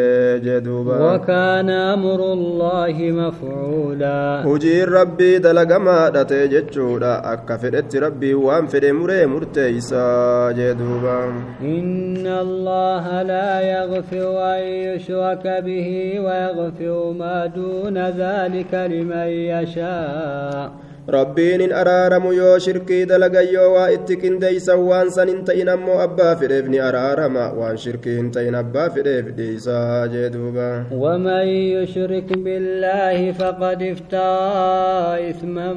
jee 0.48 0.62
duuba 0.70 0.96
وكان 1.16 1.70
أمر 1.70 2.20
الله 2.34 2.96
مفعولا 3.22 4.44
hojiin 4.48 4.88
rabbii 4.98 5.40
dalaga 5.44 5.65
dalagamaa 5.66 6.26
ta'e 6.30 6.48
jechuudha 6.54 7.12
akka 7.34 7.58
fedhetti 7.58 8.00
rabbii 8.06 8.34
waan 8.46 8.68
fedhe 8.74 8.92
muree 9.00 9.26
murteeysaa 9.34 10.54
jee 10.54 10.74
duuba 10.82 11.16
إن 11.62 12.28
الله 12.28 13.22
لا 13.22 13.62
يغفر 13.62 14.28
أن 14.56 14.62
يشرك 14.62 15.46
به 15.66 16.20
ويغفر 16.20 17.12
ما 17.12 17.46
دون 17.46 17.98
ذلك 17.98 18.74
لمن 18.74 19.30
يشاء 19.54 20.85
rabbiin 21.14 21.62
hin 21.62 21.74
araaramu 21.80 22.32
yoo 22.34 22.54
shirkii 22.66 23.06
dalagan 23.10 23.48
yoo 23.54 23.66
waa 23.76 23.90
itti 23.96 24.16
qindeeysan 24.22 24.80
waan 24.90 25.10
san 25.16 25.28
hin 25.32 25.44
ta'in 25.50 25.70
ammoo 25.74 25.98
abbaa 26.06 26.32
fedheef 26.40 26.66
ni 26.74 26.80
araarama 26.86 27.44
waan 27.60 27.78
shirkii 27.84 28.16
hin 28.20 28.32
ta'in 28.38 28.56
abbaa 28.62 28.86
fedheef 28.96 29.28
dhiisaa 29.40 30.08
jee 30.14 30.30
duuba 30.36 30.70
ومن 30.92 31.48
يشرك 31.78 32.30
بالله 32.46 33.32
فقد 33.32 33.80
افترى 33.84 35.30
إثما 35.30 35.68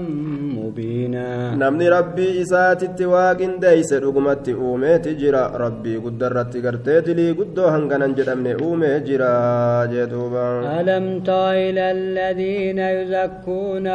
مبينا 0.56 1.56
namni 1.60 1.88
rabbii 1.96 2.40
isaatitti 2.44 3.04
waa 3.12 3.34
qindeeyse 3.42 4.00
dhugumatti 4.00 4.54
uumeeti 4.54 5.14
jira 5.20 5.42
rabbii 5.64 5.98
guddarratti 6.06 6.60
gartee 6.66 7.00
dilii 7.10 7.34
guddoo 7.42 7.68
hanganan 7.76 8.14
jedhamne 8.18 8.54
uumee 8.64 9.00
jira 9.10 9.32
jee 9.92 10.06
duuba 10.14 10.46
ألم 10.80 11.20
تر 11.28 11.52
إلى 11.68 11.84
الذين 11.98 12.78
يزكون 12.78 13.86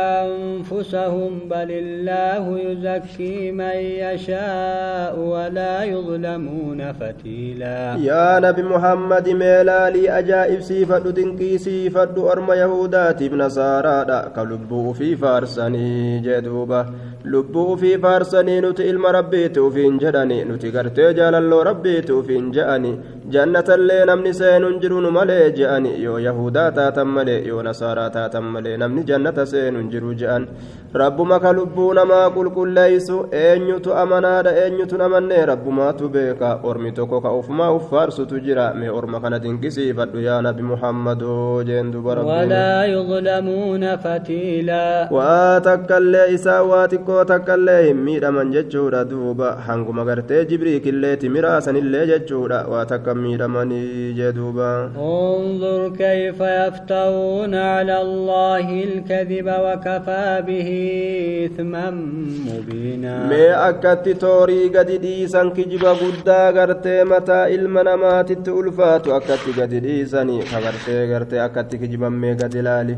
لهم 1.23 1.39
بل 1.49 1.69
الله 1.71 2.59
يزكي 2.59 3.51
من 3.51 3.77
يشاء 4.03 5.19
ولا 5.19 5.83
يظلمون 5.83 6.91
فتيلا. 6.91 7.95
يا 7.99 8.39
نبي 8.39 8.63
محمد 8.63 9.29
ميلالي 9.29 10.19
أجائب 10.19 10.61
سيفة 10.61 10.99
دنكي 10.99 11.57
سيفة 11.57 12.31
أرم 12.31 12.51
يهودات 12.51 13.21
ابن 13.21 13.49
سارادا 13.49 14.31
كلبو 14.35 14.93
في 14.93 15.15
فارسني 15.15 16.19
جدوبة. 16.19 16.85
Lubbuu 17.23 17.71
ufii 17.73 17.97
faarsanii 18.03 18.61
nuti 18.61 18.83
ilma 18.83 19.11
rabbiiti 19.11 19.59
ufiin 19.59 19.99
jedhani 19.99 20.43
nuti 20.45 20.71
gartee 20.71 21.13
jaalalloo 21.19 21.63
rabbiiti 21.63 22.11
ufiin 22.11 22.51
je'ani 22.55 22.91
jannatallee 23.35 24.05
namni 24.05 24.33
seenuun 24.39 24.79
jiru 24.81 25.11
malee 25.17 25.51
je'ani 25.57 25.91
yoo 26.03 26.17
yahudaa 26.19 26.71
taatan 26.71 27.07
malee 27.07 27.37
yoo 27.47 27.61
nasaaraa 27.67 28.09
taatan 28.09 28.43
malee 28.55 28.77
namni 28.77 29.03
jannata 29.11 29.45
seenuun 29.45 29.87
jiru 29.93 30.13
je'an 30.21 30.47
rabbuma 31.01 31.39
ka 31.39 31.53
lubbuu 31.59 31.93
namaa 31.99 32.29
qulqulleeysu 32.35 33.17
eenyutu 33.43 33.93
amanaadha 34.01 34.51
eenyutu 34.65 35.01
amanne 35.07 35.45
rabbumaatu 35.51 36.09
beeka 36.09 36.51
ormi 36.63 36.91
tokko 36.91 37.21
ka 37.21 37.31
ufumaa 37.39 37.71
uffaarsutu 37.77 38.39
jira 38.39 38.67
mee 38.73 38.89
orma 38.99 39.19
kana 39.23 39.39
dinqisiifadhu 39.39 40.19
yaa 40.27 40.41
nabi 40.41 40.61
muhammadoo 40.73 41.63
jeen 41.63 41.91
duba 41.95 42.15
rabbiin 42.15 42.31
ولا 42.43 42.85
يظلمون 42.85 43.95
فتيلا 43.95 45.07
waa 45.11 45.59
takkallee 45.61 46.27
isaa 46.35 46.61
waa 46.63 46.87
xiqqoo 46.87 47.12
takkallee 47.31 47.79
hin 47.87 47.97
miidhaman 48.07 48.51
jechuudha 48.55 49.01
duuba 49.11 49.49
hanguma 49.67 50.03
gartee 50.09 50.41
jibriikillee 50.51 51.11
timiraasanillee 51.23 52.03
jechuudha 52.11 52.59
waa 52.73 52.85
takka 52.91 53.15
miidhamanii 53.23 54.13
jee 54.19 54.31
duuba 54.37 54.69
انظر 55.33 55.89
كيف 55.97 56.39
يفترون 56.41 57.55
على 57.55 58.01
الله 58.01 58.67
الكذب 58.83 59.47
وكفى 59.65 60.27
به 60.47 60.69
إثما 61.45 61.85
مبينا 62.47 63.13
mee 63.29 63.51
akkatti 63.67 64.15
toorii 64.25 64.69
gadi 64.69 64.97
dhiisan 65.05 65.51
kijiba 65.57 65.93
guddaa 66.01 66.51
gartee 66.57 67.03
mataa 67.13 67.47
ilma 67.57 67.83
namaatitti 67.89 68.51
ulfaatu 68.61 69.13
akkatti 69.19 69.51
gadi 69.59 69.79
dhiisanii 69.85 70.41
ka 70.51 70.61
gartee 71.13 71.39
akkatti 71.47 71.77
kijibammee 71.83 72.35
gadi 72.41 72.59
ilaali 72.63 72.97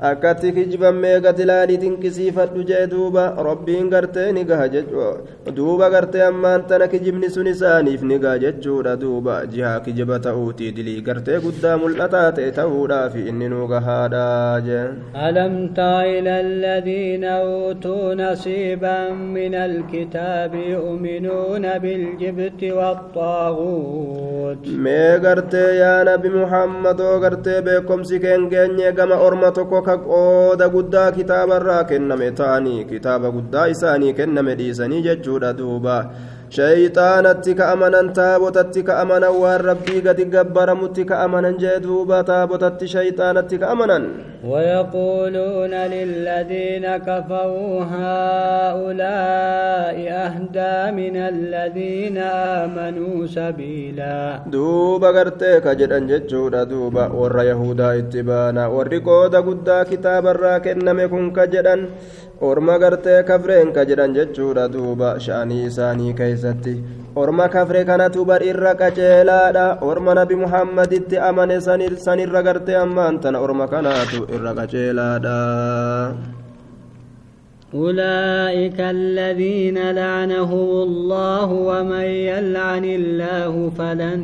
akkatti 0.00 0.52
kijibammee 0.56 1.20
gadi 1.20 1.42
ilaali 1.42 1.76
dinqisiifadhu 1.82 2.62
jee 2.66 2.82
duuba 2.90 3.22
rabbiin 3.46 3.88
gartee 3.94 4.26
ni 4.32 4.44
gaha 4.50 4.66
jechuu 4.74 5.06
duuba 5.56 5.88
gartee 5.94 6.22
ammaan 6.26 6.62
tana 6.68 6.86
kijibni 6.92 7.30
sun 7.36 7.46
isaaniif 7.52 8.02
ni 8.10 8.18
gaha 8.24 8.38
jechuudha 8.44 8.92
duuba 9.00 9.38
jihaa 9.54 9.80
kijiba 9.86 10.18
ta'uutii 10.26 10.70
dilii 10.76 11.00
gartee 11.08 11.40
guddaa 11.46 11.72
mul'ataa 11.84 12.30
ta'e 12.36 12.52
ta'uudhaaf 12.58 13.16
inni 13.24 13.48
nu 13.54 13.66
gahaadha 13.72 14.22
jee 14.68 14.84
ألم 15.28 15.74
تر 15.74 16.00
إلى 16.00 16.40
الذين 16.40 17.24
أوتوا 17.24 18.14
نصيبا 18.14 19.10
من 19.10 19.54
الكتاب 19.54 20.54
يؤمنون 20.54 21.78
بالجبت 21.78 22.62
والطاغوت 22.78 24.62
gartee 25.26 25.76
yaa 25.80 26.04
nabi 26.04 26.28
muhammadoo 26.38 27.18
gartee 27.20 27.60
beekomsi 27.62 28.20
keen 28.20 28.48
geenye 28.54 28.92
gama 28.92 29.16
orma 29.26 29.50
tokko 29.52 29.82
ka 29.88 29.96
qooda 30.06 30.68
guddaa 30.74 31.10
kitaabarraa 31.18 31.84
kenname 31.90 32.30
ta'anii 32.40 32.84
kitaaba 32.90 33.30
guddaa 33.36 33.68
isaanii 33.74 34.12
kenname 34.18 34.58
dhiisanii 34.60 35.04
jechuudha 35.08 35.52
duuba 35.60 35.96
shayxaanatti 36.56 37.52
ka 37.58 37.64
amanan 37.74 38.08
taabotatti 38.18 38.80
ka 38.88 38.96
amanan 39.02 39.34
waan 39.42 39.60
rabbii 39.60 40.00
gadi 40.06 40.24
gabbaramutti 40.34 41.04
ka 41.10 41.20
amanan 41.24 41.58
jee 41.60 41.76
duuba 41.84 42.24
taabotatti 42.24 42.88
shayxaanatti 42.94 43.60
ka 43.60 43.68
amanan 43.76 44.04
ويقولون 44.38 45.74
للذين 45.74 46.86
كفروا 46.96 47.74
هؤلاء 47.90 49.96
أهدى 50.26 50.76
من 50.94 51.14
الذين 51.16 52.18
آمنوا 52.62 53.26
سبيلا 53.26 54.46
jedhan 55.74 56.06
jechuudha 56.06 56.62
duuba 56.70 57.10
warra 57.10 57.50
yahudaa 57.50 57.98
itti 57.98 58.22
baana 58.22 58.70
warri 58.70 59.02
qooda 59.02 59.42
guddaa 59.42 59.82
kitaabarraa 59.90 60.62
kenname 60.62 61.10
kun 61.10 61.34
ka 61.34 61.50
jedhan 61.50 61.90
orma 62.40 62.78
gartee 62.78 63.22
kafreen 63.26 63.72
ka 63.74 63.84
jedhan 63.88 64.14
jechuudha 64.14 64.68
duuba 64.74 65.18
sha'anii 65.26 65.66
isaanii 65.70 66.14
keeysatti 66.20 66.74
orma 67.22 67.48
kafre 67.54 67.82
kanatu 67.84 68.24
bar 68.30 68.38
irra 68.50 68.74
orma 69.90 70.14
nabi 70.14 70.36
muhammaditti 70.44 71.18
amane 71.18 71.58
sanir- 71.66 71.98
sanirra 72.06 72.42
gartee 72.48 72.76
ammaan 72.84 73.18
tana 73.20 73.40
orma 73.46 73.66
kanaatu 73.74 74.26
irra 74.38 74.54
qaceelaadha 74.60 75.36
أولئك 77.74 78.80
الذين 78.80 79.90
لعنه 79.90 80.52
الله 80.88 81.52
ومن 81.52 82.08
يلعن 82.32 82.84
الله 82.84 83.70
فلن 83.78 84.20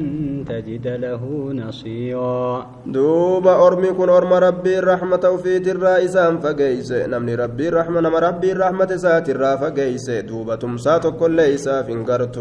تجد 0.48 0.86
له 0.88 1.22
نصيرا. 1.52 2.66
دوب 2.86 3.48
أرمي 3.48 3.88
أرم 3.88 4.32
ربي 4.32 4.78
الرحمة 4.78 5.20
وفي 5.28 5.58
ترى 5.58 6.04
إسان 6.04 6.38
فقيس. 6.40 6.92
نمني 6.92 7.34
ربي 7.34 7.68
الرحمة 7.68 8.00
نم 8.00 8.16
ربي 8.16 8.52
الرحمة 8.52 8.96
سات 8.96 9.30
را 9.30 9.56
فقيس. 9.56 10.10
دوب 10.10 10.58
تمسات 10.58 11.06
كل 11.06 11.40
إسا 11.40 11.82
فنقرت 11.82 12.38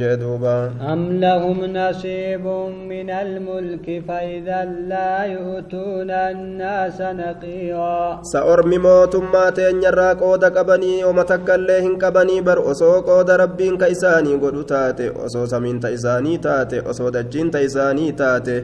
جدوبا 0.00 0.72
أم 0.92 1.20
لهم 1.20 1.58
نصيب 1.76 2.46
من 2.88 3.10
الملك 3.10 4.02
فإذا 4.08 4.64
لا 4.64 5.24
يؤتون 5.24 6.10
الناس 6.10 7.00
نقيرا. 7.00 8.20
سأرمي 8.22 8.78
موت 8.78 9.16
ما 9.16 9.50
تنيراك 9.50 10.37
qooda 10.38 10.50
qabanii 10.54 11.02
oma 11.04 11.24
takkaillee 11.28 11.80
hin 11.82 11.94
qabanii 11.98 12.40
bar 12.48 12.58
osoo 12.72 13.02
qooda 13.06 13.36
rabbiin 13.40 13.78
ka 13.78 13.86
isaanii 13.94 14.36
godhu 14.42 14.62
taate 14.72 15.08
osoo 15.26 15.46
samiinta 15.52 15.90
isaanii 15.96 16.38
taate 16.44 16.82
osoo 16.92 17.10
dachiinta 17.16 17.60
isaanii 17.68 18.12
taate 18.20 18.54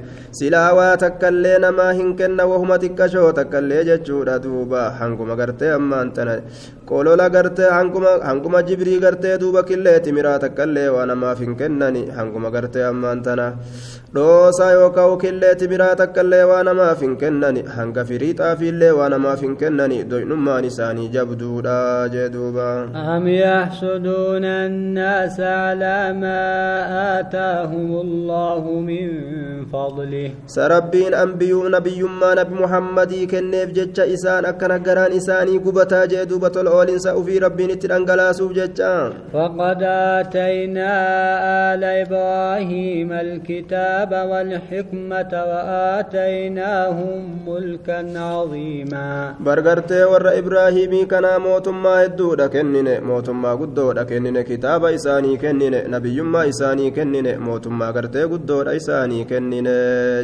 silaa 0.40 0.68
waa 0.78 0.96
takkaillee 1.04 1.56
namaa 1.64 1.90
hin 2.00 2.14
kenna 2.20 2.46
wahuma 2.52 2.78
xiqqashoo 2.84 3.32
takkaillee 3.38 3.82
jechuudha 3.90 4.38
duuba 4.44 4.84
hanguma 5.00 5.36
gartee 5.40 5.72
ammaan 5.78 6.12
tana 6.18 6.36
qolola 6.90 7.28
gartee 7.34 7.70
hanguma 8.28 8.62
jibrii 8.68 8.98
gartee 9.04 9.38
duuba 9.42 9.62
killee 9.70 9.98
timiraa 10.06 10.38
takkaillee 10.44 10.88
waa 10.94 11.06
namaaf 11.10 11.38
hin 11.44 11.54
kennani 11.60 12.02
hanguma 12.16 12.50
gartee 12.56 12.84
ammaan 12.88 13.22
tana 13.28 13.46
dhoosaa 14.16 14.72
yookaan 14.78 15.14
killee 15.22 15.54
timiraa 15.62 15.94
takkaillee 16.00 16.42
waa 16.50 16.62
namaaf 16.68 17.00
hin 17.06 17.14
kennani 17.22 17.62
hanga 17.76 18.04
firii 18.10 18.34
xaafiillee 18.40 18.90
waa 18.98 19.08
namaaf 19.14 19.44
hin 19.46 19.56
kennani 19.62 20.02
doynummaan 20.10 20.68
isaanii 20.70 21.08
jabduudha 21.16 21.78
jee 22.16 22.28
duuba 22.36 22.68
أم 23.14 23.28
يحسدون 23.28 24.44
الناس 24.44 25.40
على 25.40 26.12
ما 26.22 26.42
آتاهم 27.20 27.90
الله 28.00 28.62
من 28.88 29.06
فضله 29.72 30.30
muhammadii 32.60 33.26
kenneef 33.26 33.72
jecha 33.72 34.04
isaan 34.06 34.44
akkana 34.52 34.78
garaan 34.78 35.12
isaanii 35.12 35.58
gubataa 35.58 36.06
jee 36.06 36.26
duuba 36.26 36.50
tola 36.50 36.73
oolinsa 36.76 37.14
ufii 37.20 37.38
rabbiin 37.46 37.70
itti 37.76 37.86
dhangalaasuuf 37.92 38.52
jecha 38.60 38.92
فقد 39.32 39.82
آتينا 40.18 40.92
آل 41.74 41.82
إبراهيم 41.84 43.10
الكتاب 43.12 44.10
والحكمة 44.30 45.32
وآتيناهم 45.50 47.20
ملكا 47.48 48.00
عظيما 48.20 49.34
bargartee 49.44 50.04
warra 50.12 50.34
ibraahimii 50.34 51.06
kanaa 51.06 51.38
mootummaa 51.38 51.98
hedduudha 52.02 52.48
kennine 52.48 53.00
mootummaa 53.00 53.56
guddoodha 53.56 54.04
kennine 54.04 54.44
kitaaba 54.44 54.90
isaanii 54.92 55.36
kennine 55.38 55.82
nabiyyummaa 55.94 56.44
isaanii 56.52 56.90
kennine 56.90 57.36
mootummaa 57.46 57.92
gartee 57.92 58.26
guddoodha 58.32 58.74
isaanii 58.74 59.24
kennine 59.24 59.74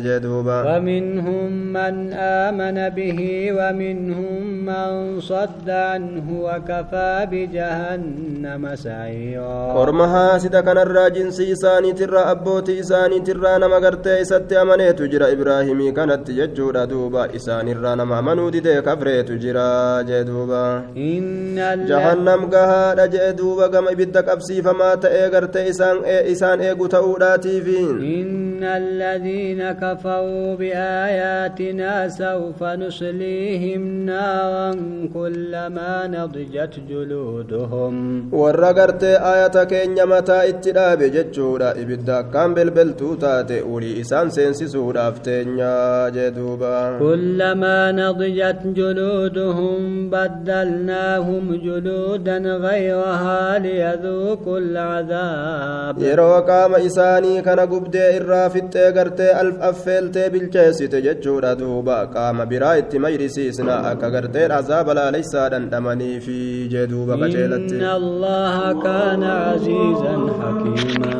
jedhuuba 0.07 0.57
ومنهم 0.71 1.53
من 1.73 2.13
آمن 2.13 2.89
به 2.97 3.21
ومنهم 3.59 4.43
من 4.69 5.21
صد 5.21 5.69
عنه 5.71 6.27
وكفى 6.45 7.27
بجهنم 7.31 8.65
سعيرا. 8.75 9.73
ورمها 9.77 10.39
سيدا 10.39 10.61
كان 10.61 10.79
الراجن 10.79 11.31
سيساني 11.31 11.93
ترى 11.93 12.19
أبوتي 12.19 12.81
إساني 12.81 13.21
ترى 13.21 13.59
نما 13.59 13.77
قرتي 13.77 14.25
ستي 14.25 14.63
أمني 14.63 14.93
تجرى 14.93 15.33
إبراهيمي 15.33 15.93
كانت 15.93 16.29
يجور 16.29 16.85
دوبا. 16.85 17.37
إساني 17.37 17.73
رانا 17.73 18.05
نما 18.05 18.21
منو 18.21 18.49
دي 18.49 18.61
دي 18.61 18.81
كفري 18.81 19.23
جدوبا 19.23 20.83
إن 20.97 21.87
جهنم 21.89 22.51
قها 22.53 22.95
دجدوبا 22.95 23.67
قم 23.67 23.89
إبتك 23.89 24.29
فما 24.65 24.95
تأي 24.95 25.31
قرتي 25.35 25.71
إسان 25.71 25.97
إيه 26.05 26.33
إسان 26.33 26.61
إيه 26.61 26.73
قتو 26.73 27.17
فين 27.65 28.50
إن 28.61 28.65
الذين 28.65 29.73
كفروا 29.73 30.55
بآياتنا 30.55 32.09
سوف 32.09 32.63
نصليهم 32.63 34.07
نارا 34.07 34.71
كلما 35.15 36.07
نضجت 36.07 36.75
جلودهم. 36.91 37.95
ورغرت 38.33 39.05
آياتك 39.05 39.73
إنما 39.73 40.21
تأتي 40.21 40.73
دابي 40.73 41.09
جتشورا 41.09 41.71
إبدا 41.71 42.21
كان 42.21 42.55
بالبلتو 42.55 43.15
تاتي 43.15 43.61
إسان 44.01 44.31
سينسي 44.31 44.67
سورا 44.69 45.11
فتنيا 45.11 46.09
جدوبا. 46.09 46.99
كلما 46.99 47.93
نضجت 47.93 48.61
جلودهم 48.67 50.11
بدلناهم 50.11 51.61
جلودا 51.65 52.39
غيرها 52.39 53.59
ليذوقوا 53.59 54.59
العذاب. 54.59 56.03
يروا 56.03 56.87
إساني 56.87 57.43
كان 57.43 57.61
قبدي 57.61 58.17
fixxee 58.55 58.89
gartee 58.99 59.31
affeeltee 59.71 60.27
bilcheessite 60.35 60.99
jechuudha 61.07 61.53
duuba 61.61 61.97
qaama 62.15 62.45
biraa 62.53 62.75
itti 62.83 62.99
mayrisiisna 63.05 63.75
akka 63.93 64.09
gartee 64.17 64.47
azaaba 64.59 64.93
laaleysaa 65.01 65.49
dhandhamaniifi 65.55 66.39
jee 66.75 66.87
duuba 66.93 67.15
qaceelatti 67.23 67.75
إن 67.81 67.85
الله 68.01 68.57
كان 68.87 69.23
عزيزا 69.25 70.15
حكيما 70.41 71.15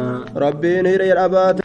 rabbiin 0.45 0.87
hiriira 0.93 1.27
baate 1.35 1.63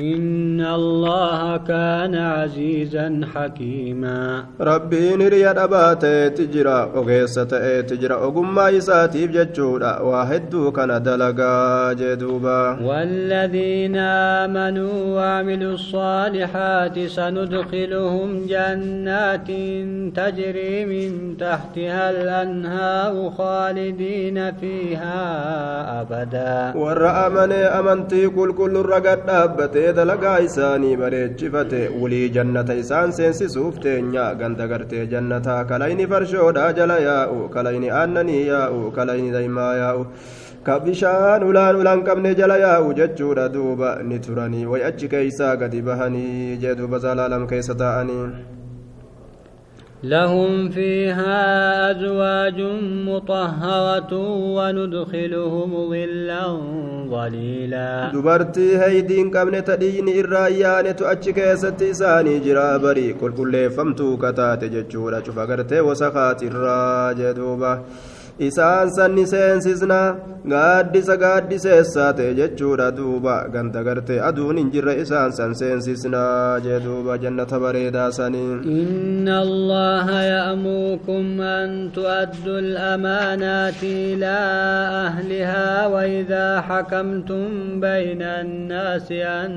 إن 0.00 0.60
الله 0.60 1.56
كان 1.56 2.14
عزيزا 2.14 3.20
حكيما. 3.34 4.44
ربي 4.60 5.16
نري 5.16 5.46
أبات 5.48 6.06
تجرى 6.38 6.90
وغيسة 6.94 7.80
تجرى 7.80 8.14
وقم 8.14 8.58
إساتي 8.58 9.26
بجتشورا 9.26 10.00
وهدو 10.00 10.72
كان 10.72 11.02
دلقا 11.02 11.92
جدوبا. 11.92 12.78
والذين 12.82 13.96
آمنوا 14.42 14.96
وعملوا 15.16 15.72
الصالحات 15.72 16.98
سندخلهم 16.98 18.46
جنات 18.46 19.48
تجري 20.18 20.84
من 20.84 21.36
تحتها 21.36 22.10
الأنهار 22.10 23.30
خالدين 23.38 24.52
فيها 24.52 25.20
أبدا. 26.00 26.78
ورأى 26.78 27.30
من 27.30 27.52
أمنتي 27.52 28.28
كل 28.28 28.52
كل 28.52 28.74
رقد 28.76 29.18
dhaabbatee 29.84 29.96
dalagaa 29.96 30.40
isaanii 30.40 30.96
bareechifate 30.96 31.88
wulii 32.00 32.30
jannata 32.36 32.74
isaan 32.82 33.12
seensisuuf 33.12 33.78
teenya 33.84 34.34
ganda 34.40 34.66
gartee 34.68 35.06
jannataa 35.12 35.64
kalayni 35.64 36.06
farshoodhaa 36.12 36.72
jala 36.78 36.98
yaa'u 37.08 37.48
kalayni 37.56 37.90
aannanii 37.90 38.46
yaa'u 38.46 38.90
kalayni 38.96 39.30
daymaa 39.36 39.74
yaa'u 39.82 40.06
ka 40.64 40.80
bishaan 40.80 41.44
ulaan 41.50 41.76
ulaan 41.82 42.04
qabne 42.08 42.34
jala 42.40 42.58
yaa'u 42.64 42.96
jechuudha 43.02 43.48
duuba 43.58 43.94
ni 44.08 44.18
turanii 44.26 44.66
way 44.72 44.84
achi 44.90 45.08
keeysaa 45.14 45.54
gadi 45.56 45.86
bahanii 45.90 46.56
jee 46.64 46.74
duuba 46.82 46.98
zalaalam 47.06 47.48
keessa 47.54 47.80
taa'anii 47.84 48.53
لهم 50.04 50.68
فيها 50.68 51.90
أزواج 51.90 52.60
مطهرة 53.08 54.12
وندخلهم 54.56 55.88
ظلا 55.90 56.46
ظليلا. 57.10 58.10
دبرتي 58.14 58.78
هيدين 58.78 59.30
قبل 59.30 59.62
تدين 59.62 60.08
الرايان 60.08 60.96
تؤجك 60.96 61.38
يستي 61.38 61.94
ساني 61.94 62.38
جرابري 62.38 63.12
كل 63.12 63.32
كل 63.32 63.70
فمتو 63.70 64.16
كتات 64.16 64.64
جتشورة 64.64 65.22
شفقرتي 65.26 65.80
وسخات 65.80 66.42
الراجة 66.42 67.32
دوبة 67.32 67.80
isaan 68.38 68.90
sanni 68.90 69.26
seensisna 69.26 69.98
gaaddisa 70.52 71.14
gaaddiseessaa 71.16 72.12
ta'e 72.18 72.32
jechuudha 72.38 72.88
duuba 72.96 73.34
ganda 73.54 73.82
gartee 73.86 74.18
aduun 74.28 74.58
hin 74.60 74.70
jirre 74.74 74.94
isaan 75.02 75.32
san 75.36 75.54
seensisna 75.60 76.22
jee 76.64 76.80
duuba 76.86 77.18
jannata 77.24 77.60
bareedaa 77.64 78.10
sanii 78.18 78.50
إن 79.24 79.28
الله 79.28 80.06
يأمركم 80.22 81.40
أن 81.40 81.90
تؤدوا 81.94 82.58
الأمانات 82.58 83.80
إلى 83.82 84.36
أهلها 85.06 85.86
وإذا 85.86 86.60
حكمتم 86.60 87.80
بين 87.80 88.22
الناس 88.22 89.12
أن 89.12 89.50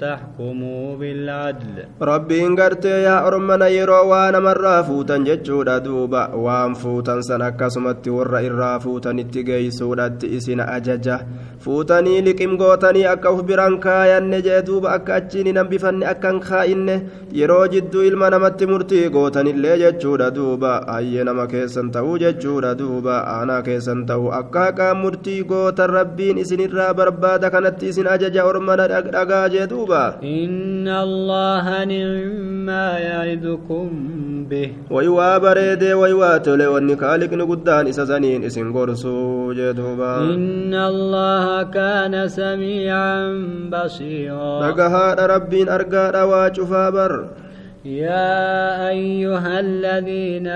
تحكموا 0.00 0.96
بالعدل 0.96 1.74
rabbiin 2.00 2.54
gartee 2.56 3.02
yaa 3.02 3.24
ormana 3.26 3.66
yeroo 3.68 4.04
waa 4.12 4.30
namarraa 4.30 4.82
fuutan 4.84 5.24
jechuudha 5.24 5.80
duuba 5.80 6.28
waan 6.36 6.74
fuutan 6.74 7.22
san 7.22 7.42
akkasumatti 7.42 8.10
warra 8.18 8.42
irraa 8.48 8.74
fuutanitti 8.84 9.44
geeysuudhatti 9.48 10.30
isin 10.38 10.60
ajaja 10.66 11.18
fuutanii 11.64 12.20
liqim 12.26 12.56
gootanii 12.60 13.04
akka 13.12 13.32
uf 13.36 13.40
biran 13.50 13.76
kaayanne 13.86 14.38
jee 14.46 14.60
duuba 14.68 14.92
akka 14.96 15.14
achiin 15.18 15.48
hin 15.50 15.56
hambifanne 15.60 16.06
akkan 16.12 16.40
kaa'inne 16.48 16.96
yeroo 17.40 17.64
jidduu 17.74 18.04
ilma 18.10 18.30
namatti 18.34 18.68
murtii 18.72 19.02
gootanillee 19.16 19.76
jechuudha 19.82 20.30
duuba 20.38 20.74
hayyee 20.92 21.24
nama 21.30 21.46
keessan 21.54 21.90
ta'uu 21.96 22.18
jechuudha 22.24 22.74
duuba 22.82 23.16
aanaa 23.34 23.58
keessan 23.70 24.04
ta'uu 24.12 24.30
akka 24.40 24.64
haqaan 24.68 25.02
murtii 25.02 25.38
gootan 25.52 25.94
rabbiin 25.98 26.38
isinirraa 26.44 26.92
barbaada 27.02 27.50
kanatti 27.56 27.90
isin 27.94 28.12
ajaja 28.14 28.46
ormana 28.52 28.88
dhagaa 28.94 29.44
jee 29.56 29.66
duuba 29.74 30.02
إن 30.22 30.88
الله 30.88 31.84
نعم 31.84 32.66
ما 32.66 32.98
يعظكم 32.98 33.88
به 34.50 34.68
way 34.90 35.08
waa 35.08 35.40
bareedee 35.40 35.94
way 36.00 36.12
waa 36.12 36.38
tole 36.46 36.66
wanni 36.74 36.96
kaaliqni 37.02 37.44
guddaan 37.50 37.86
isa 37.92 38.04
gorsuu 38.76 39.54
jee 39.58 39.72
duuba 39.78 40.12
إن 40.34 40.74
الله 40.74 41.62
كان 41.62 42.28
سميعا 42.28 43.16
بصيرا 43.72 44.52
rabbiin 45.34 45.68
argaadha 45.68 46.26
waa 46.26 46.50
cufaa 46.50 46.90
bar 46.90 47.12
يا 47.84 48.88
أيها 48.88 49.60
الذين 49.60 50.46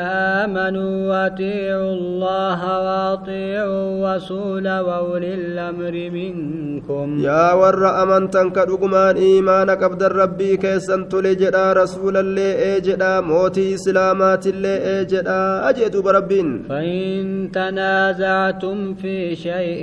آمنوا 0.42 1.26
أطيعوا 1.26 1.92
الله 1.92 2.60
وأطيعوا 2.84 3.92
الرسول 4.12 4.66
وأولي 4.68 5.34
الأمر 5.34 5.94
منكم. 6.18 7.06
يا 7.20 7.52
ور 7.52 8.02
أمن 8.02 8.30
تنكرقمان 8.30 9.16
إيمانك 9.16 9.82
عبد 9.82 10.02
ربي 10.02 10.56
كيس 10.56 10.90
أنت 10.90 11.14
لجدا 11.14 11.72
رسول 11.72 12.16
الله 12.16 12.76
أجدا 12.76 13.20
موتي 13.20 13.76
سلامات 13.76 14.46
الله 14.46 15.00
أجدا 15.00 15.68
أجد 15.70 15.96
برب 15.96 16.32
فإن 16.68 17.50
تنازعتم 17.52 18.94
في 18.94 19.36
شيء 19.36 19.82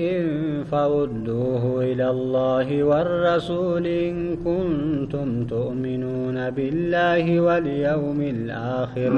فردوه 0.72 1.64
إلى 1.84 2.10
الله 2.10 2.84
والرسول 2.84 3.86
إن 3.88 4.36
كنتم 4.46 5.46
تؤمنون 5.46 6.50
بالله 6.50 7.26
واليوم 7.38 8.22
الآخر 8.22 9.10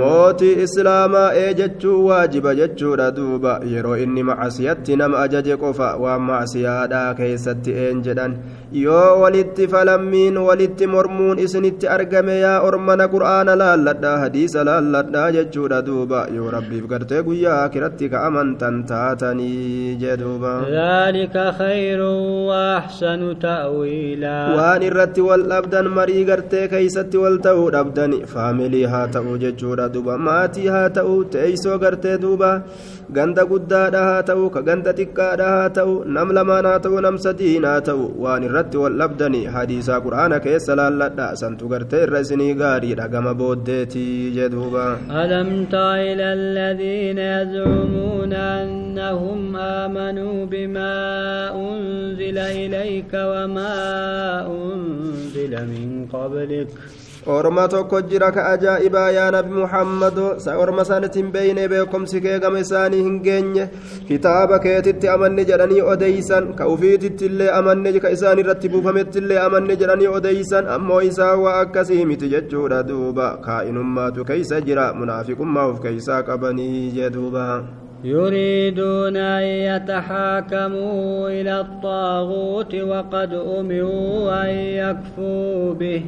jechuu 1.54 2.06
waajiba 2.06 2.56
jechuudha 2.56 3.12
duuba 3.12 3.62
yeroo 3.74 3.98
inni 3.98 4.24
macasiyatti 4.24 4.96
nama 4.96 5.20
ajaje 5.20 5.58
qofa 5.58 5.96
waan 6.04 6.22
macasiyaadhaa 6.22 7.14
keessatti 7.14 7.72
een 7.86 8.02
jedhan 8.08 8.38
yoo 8.72 9.20
walitti 9.22 9.68
falammiin 9.68 10.38
walitti 10.48 10.88
mormuun 10.88 11.40
isinitti 11.46 11.88
argame 11.96 12.36
yaa 12.40 12.60
ormana 12.68 13.08
qur'aana 13.14 13.56
laalladhaa 13.62 14.18
hadiisa 14.24 14.64
laalladhaa 14.70 15.26
jechuudha 15.36 15.80
duuba 15.88 16.22
yoo 16.36 16.52
rabbiif 16.56 16.86
gartee 16.92 17.20
guyyaa 17.28 17.58
akiratti 17.66 18.10
ka 18.14 18.22
amantan 18.28 18.78
taatanii 18.92 19.96
jee 20.04 20.16
duuba 20.22 20.54
ذلك 20.72 21.36
خير 21.60 22.00
وأحسن 22.50 23.22
تأويلا 23.40 24.38
waan 24.58 24.82
irratti 24.90 25.22
wal 25.28 25.44
dhabdan 25.52 25.92
marii 25.98 26.24
gartee 26.32 26.68
keeysatti 26.76 27.18
wal 27.24 27.38
ta'uu 27.48 27.68
dhabdan 27.76 28.16
faamilii 28.34 28.86
haa 28.94 29.08
ta'u 29.18 29.36
jechuudha 29.44 29.90
duuba 29.94 30.18
maatii 30.30 30.68
haa 30.76 30.90
ta'u 31.00 31.18
teeysoo 31.36 31.78
gartee 31.84 32.18
duuba 32.24 32.52
ganda 33.18 33.44
guddaadha 33.52 34.02
haa 34.08 34.22
ta'u 34.30 34.46
ka 34.56 34.62
ganda 34.68 34.92
xiqqaadha 35.00 35.48
haa 35.56 35.70
ta'u 35.78 35.94
nam 36.18 36.30
lamaan 36.38 36.66
haa 36.70 36.80
ta'u 36.86 37.02
nam 37.06 37.16
sadiin 37.26 37.66
haa 37.70 37.82
ta'u 37.90 38.06
waan 38.24 38.44
irratti 38.48 38.78
wal 38.84 38.96
labdani 39.02 39.42
hadiisaa 39.56 40.00
qur'aana 40.06 40.38
keessa 40.46 40.78
laalladha 40.82 41.28
santu 41.42 41.68
gartee 41.74 42.02
irra 42.06 42.20
isinii 42.26 42.54
gaariidha 42.64 43.08
gama 43.16 43.34
booddeetii 43.42 44.32
jedhuuba 44.38 44.86
ألم 45.24 45.50
تر 45.74 45.94
إلى 46.12 46.28
الذين 46.40 47.20
يزعمون 47.36 48.34
أنهم 48.34 49.56
آمنوا 49.84 50.46
بما 50.54 50.94
أنزل 51.68 52.38
إليك 52.62 53.14
وما 53.14 53.76
أنزل 54.48 55.54
من 55.74 55.88
قبلك 56.14 56.72
orma 57.28 57.68
tokko 57.68 58.02
jira 58.02 58.32
ka 58.32 58.46
ajaa'ibaa 58.52 59.10
yaa 59.14 59.32
nabi 59.32 59.54
muhammado 59.54 60.38
orma 60.62 60.86
sanitin 60.86 61.32
beeyne 61.32 61.68
beekomsi 61.74 62.22
kee 62.22 62.40
gama 62.40 62.60
isaanii 62.60 63.02
hin 63.08 63.20
geenye 63.28 63.66
kitaaba 64.08 64.60
keetitti 64.64 65.08
amanne 65.16 65.46
jedhanii 65.50 65.82
odeysan 65.94 66.48
ka 66.62 66.68
ufiititti 66.68 67.26
illee 67.32 67.50
amanne 67.60 67.94
ka 68.06 68.10
isaan 68.16 68.42
irratti 68.44 68.70
buufametti 68.76 69.20
illee 69.22 69.38
amanne 69.44 69.76
jedhanii 69.84 70.08
odeysan 70.20 70.68
ammoo 70.78 71.02
isaa 71.10 71.36
waa 71.44 71.60
akkasii 71.60 72.06
miti 72.14 72.30
jechuudha 72.34 72.82
duuba 72.90 73.30
kaa'inummaatu 73.46 74.26
keeysa 74.32 74.62
jira 74.72 74.88
munaafiqummaa 75.04 75.68
uf 75.76 75.80
keeysaa 75.86 76.24
qabanii 76.32 76.90
jee 76.98 77.10
duuba 77.20 77.46
يريدون 78.04 79.18
أن 79.18 79.44
يتحاكموا 79.44 81.30
إلى 81.30 81.60
الطاغوت 81.60 82.76
وقد 82.76 83.34
أمروا 83.34 84.44
أن 84.44 84.50
يكفوا 84.82 85.74
به 85.74 86.04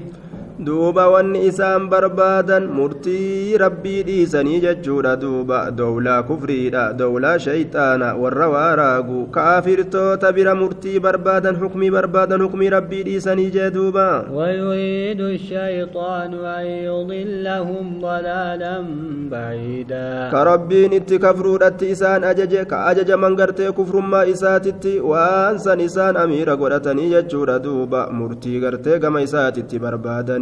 duuba 0.60 1.10
wanni 1.10 1.48
isaan 1.50 1.90
barbaadan 1.90 2.68
murtii 2.78 3.58
rabbii 3.58 4.04
dhiisanii 4.08 4.60
jechuudha 4.66 5.16
duuba 5.24 5.60
dowlaa 5.80 6.22
kufriidha 6.30 6.84
dowlaa 7.00 7.38
shayxaana 7.46 8.10
warra 8.22 8.48
waaraagu 8.54 9.26
kaafirtoota 9.38 10.32
bira 10.38 10.54
murtii 10.62 11.00
barbaadan 11.06 11.56
hukmii 11.64 11.90
barbaadan 11.96 12.42
hukmii 12.46 12.70
rabbii 12.76 13.04
dhiisanii 13.08 13.50
jee 13.56 13.70
duuba 13.78 14.06
ويريد 14.34 15.22
الشيطان 15.22 16.34
أن 16.34 16.66
يضلهم 16.66 17.86
ضلالا 18.02 18.76
بعيدا 19.32 20.30
ka 20.32 20.44
rabbiin 20.46 20.94
itti 21.00 21.20
kafruudhatti 21.20 21.90
isaan 21.96 22.24
ajaje 22.24 22.66
ka 22.70 22.86
ajajaman 22.94 23.36
gartee 23.36 23.72
kufrummaa 23.72 24.26
isaatitti 24.26 25.00
waan 25.12 25.58
san 25.60 25.80
isaan 25.82 26.18
amiira 26.18 26.56
godhatanii 26.56 27.10
jechuudha 27.16 27.60
duuba 27.60 28.08
murtii 28.20 28.60
gartee 28.64 29.00
gama 29.00 29.22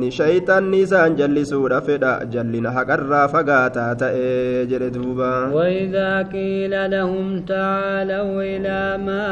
barbaadan 0.01 0.11
shayxanni 0.11 0.81
isaan 0.85 1.15
jallisuudha 1.17 1.81
fedha 1.85 2.25
jallina 2.33 2.71
haqarraa 2.77 3.27
fagaataa 3.33 3.95
ta'e 4.01 4.65
jedhe 4.71 4.89
duuba 4.93 5.51
وإذا 5.53 6.21
قيل 6.31 6.91
لهم 6.91 7.39
تعالوا 7.45 8.43
إلى 8.43 8.97
ما 9.05 9.27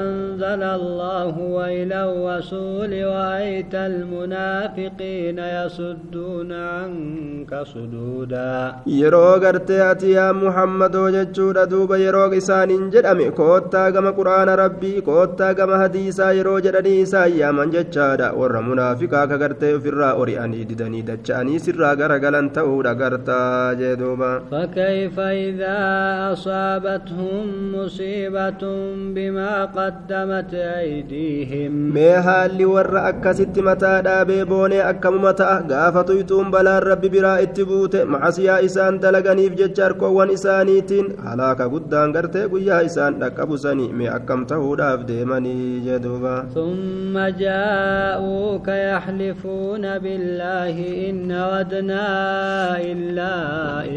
أنزل 0.00 0.62
الله 0.62 1.38
وإلى 1.38 1.98
الرسول 2.04 2.90
رأيت 3.04 3.74
المنافقين 3.74 5.38
يصدون 5.38 6.52
عنك 6.52 7.52
صدودا 7.64 8.74
yeroo 8.86 9.38
gartee 9.40 9.82
ati 9.82 10.12
yaa 10.12 10.32
muhammadoo 10.32 11.10
jechuudha 11.10 11.66
duuba 11.66 11.96
yeroo 11.98 12.32
isaaniin 12.32 12.90
jedhame 12.90 13.30
koottaa 13.30 13.90
gama 13.90 14.12
quraana 14.18 14.56
rabbii 14.56 15.02
koottaa 15.02 15.54
gama 15.54 15.78
hadiisaa 15.82 16.32
yeroo 16.38 16.60
jedhanii 16.60 17.00
isaan 17.06 17.36
yaaman 17.40 17.70
jechaadha 17.76 18.32
warra 18.40 18.62
munaafiqaa 18.68 19.26
ka 19.30 19.38
gartee 19.42 19.74
ofirraa 19.92 20.14
ori'anii 20.22 20.64
didanii 20.70 21.02
dacha'anii 21.08 21.58
sirraa 21.64 21.92
garagalan 22.00 22.48
ta'uudha 22.56 22.94
gartaa 23.00 23.74
jee 23.80 23.96
duuba 24.00 24.30
فكيف 24.52 25.16
إذا 25.20 25.78
أصابتهم 26.32 27.46
مصيبة 27.76 28.62
بما 29.14 29.64
قدمت 29.64 30.54
أيديهم 30.54 31.72
mee 31.94 32.16
haalli 32.26 32.64
warra 32.64 33.04
akkasitti 33.10 33.62
mataa 33.62 34.00
dhaabee 34.06 34.44
boonee 34.44 34.80
akkamuma 34.90 35.32
ta'a 35.40 35.60
gaafa 35.72 36.04
tuyxuun 36.08 36.50
balaan 36.50 36.82
rabbi 36.82 37.08
biraa 37.14 37.38
itti 37.46 37.64
buute 37.64 38.04
macasiyaa 38.04 38.60
isaan 38.68 39.00
dalaganiif 39.02 39.54
jecha 39.60 39.84
harkoowwan 39.86 40.30
isaaniitiin 40.36 41.12
halaaka 41.26 41.68
guddaan 41.74 42.12
gartee 42.16 42.46
guyyaa 42.54 42.80
isaan 42.88 43.20
dhaqqabusanii 43.20 43.90
mee 44.00 44.08
akkam 44.18 44.46
ta'uudhaaf 44.52 45.06
deemanii 45.08 45.80
jee 45.86 45.98
duuba 46.06 46.34
ثم 46.54 47.14
جاءوك 47.44 48.68
يحلفون 48.68 49.81
تعلمون 49.82 49.98
بالله 50.04 50.76
إن 51.08 51.30
ردنا 51.54 52.06
إلا 52.90 53.34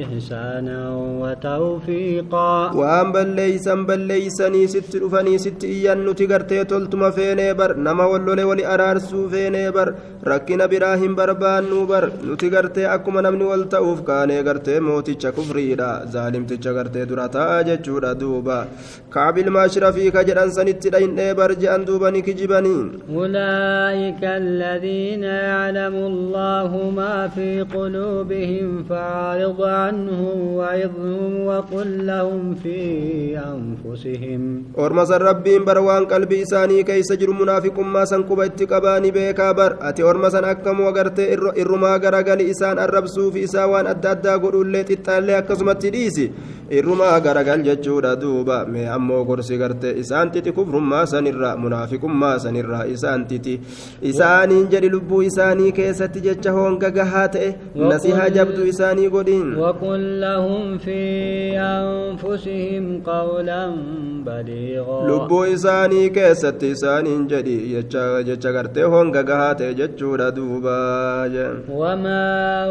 إحسانا 0.02 0.80
وتوفيقا. 1.22 2.72
وأن 2.80 3.12
بل 3.12 3.28
ليسا 3.28 3.76
بل 3.76 4.00
ليسا 4.00 4.66
ست 4.74 4.96
رفني 5.04 5.38
ست 5.38 5.64
إيان 5.64 6.06
نتقر 6.06 6.42
تيتلت 6.50 6.96
ما 6.96 7.10
في 7.10 7.36
نيبر. 7.36 7.78
نما 7.78 8.06
ولول 8.06 8.42
ولي 8.44 9.00
سو 9.00 9.30
في 9.30 9.50
نيبر. 9.50 9.88
ركنا 10.28 10.66
براهم 10.66 11.16
بربان 11.16 11.64
نوبر. 11.70 12.04
نتقر 12.32 12.66
تي 12.68 12.86
أكما 12.94 13.22
نمن 13.22 13.42
والتوف 13.42 14.02
كاني 14.02 14.40
قرت 14.48 14.70
موتي 14.70 15.14
تشكفريدا 15.14 16.06
ظالم 16.14 16.46
تشكر 16.46 16.88
تي 16.88 17.06
درا 17.06 17.28
تاجة 17.28 17.76
جورا 17.86 18.14
دوبا 18.14 18.68
كابل 19.14 19.50
ما 19.50 19.68
شرفي 19.68 20.12
كجر 20.12 20.44
أنسان 20.44 20.68
نيبر 21.20 21.54
جان 21.54 21.86
دوبا 21.86 22.10
نكجبني 22.10 22.78
أولئك 23.16 24.24
الذين 24.24 25.24
يعلم 25.76 25.96
الله 25.96 26.72
ما 26.96 27.28
في 27.28 27.62
قلوبهم 27.62 28.84
فأعرض 28.90 29.62
عنهم 29.62 30.38
وعظهم 30.58 31.32
وقل 31.48 31.90
لهم 32.08 32.56
في 32.56 32.80
أنفسهم. 33.38 34.42
أرمز 34.80 35.12
الرب 35.12 35.44
بروان 35.68 36.06
قلب 36.06 36.32
إساني 36.34 36.84
كي 36.84 37.04
سجر 37.04 37.30
منافق 37.32 37.80
ما 37.80 38.06
سنكب 38.06 38.40
اتقباني 38.40 39.12
بيكابر. 39.12 39.78
أتي 39.82 40.04
ارمزا 40.04 40.52
أكم 40.52 40.80
وقرت 40.80 41.20
ارمى 41.64 41.92
قرقل 42.04 42.42
إسان 42.50 42.80
الرب 42.80 43.08
سوف 43.08 43.36
إساوان 43.38 43.88
أدادا 43.88 44.34
قلوا 44.38 44.64
اللي 44.64 44.84
تتالي 44.84 45.38
أكسمت 45.38 45.86
irrumaa 46.70 47.20
garagal 47.20 47.64
jechuudha 47.68 48.16
duuba 48.16 48.66
mee 48.66 48.88
ammoo 48.98 49.24
gorsi 49.26 49.58
gartee 49.58 49.94
isaan 50.04 50.32
titi 50.32 50.52
kufrummaa 50.52 51.06
sanirraa 51.14 51.56
munaafiqummaa 51.64 52.40
sanirraa 52.46 52.86
isaan 52.96 53.26
titi 53.32 53.60
isaaniin 54.12 54.68
jedhi 54.74 54.90
lubbuu 54.96 55.22
isaanii 55.30 55.72
keessatti 55.80 56.22
jecha 56.28 56.52
hoonga 56.58 56.90
gahaa 56.98 57.28
ta'e 57.36 57.50
nasihaa 57.76 58.30
jabdu 58.40 58.68
isaanii 58.74 59.10
godhiin 59.18 59.54
وقل 59.56 60.22
لهم 60.22 60.78
في 60.78 61.58
أنفسهم 61.60 63.02
قولا 63.06 63.76
بليغا 64.26 65.08
jecha 67.76 68.24
jecha 68.24 68.52
gartee 68.52 68.84
honga 68.84 69.24
gahaa 69.24 69.56
ta'e 69.56 69.74
jechuudha 69.74 70.32
duuba 70.32 71.28
jee. 71.34 71.52
وما 71.70 72.26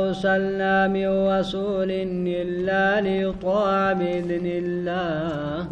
أرسلنا 0.09 0.89
من 0.89 1.09
رسول 1.29 1.91
إلا 1.91 3.01
ليطاع 3.01 3.84
بإذن 3.93 4.47
الله 4.47 5.65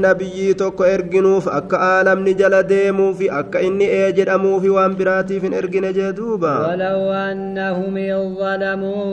nabiyyii 0.00 0.54
tokko 0.54 0.86
erginuuf 0.86 1.46
akka 1.48 1.80
aalamni 1.80 2.34
jala 2.34 2.62
deemuufi 2.62 3.30
akka 3.30 3.60
inni 3.60 3.86
ee 3.98 4.12
jedhamuufi 4.12 4.68
waan 4.76 4.96
biraatiif 4.96 5.42
hin 5.42 5.52
ergine 5.60 5.92
jee 5.92 6.12
duuba 6.12 6.52
ولو 6.68 7.12
أنهم 7.12 7.94
ظلموا 8.40 9.06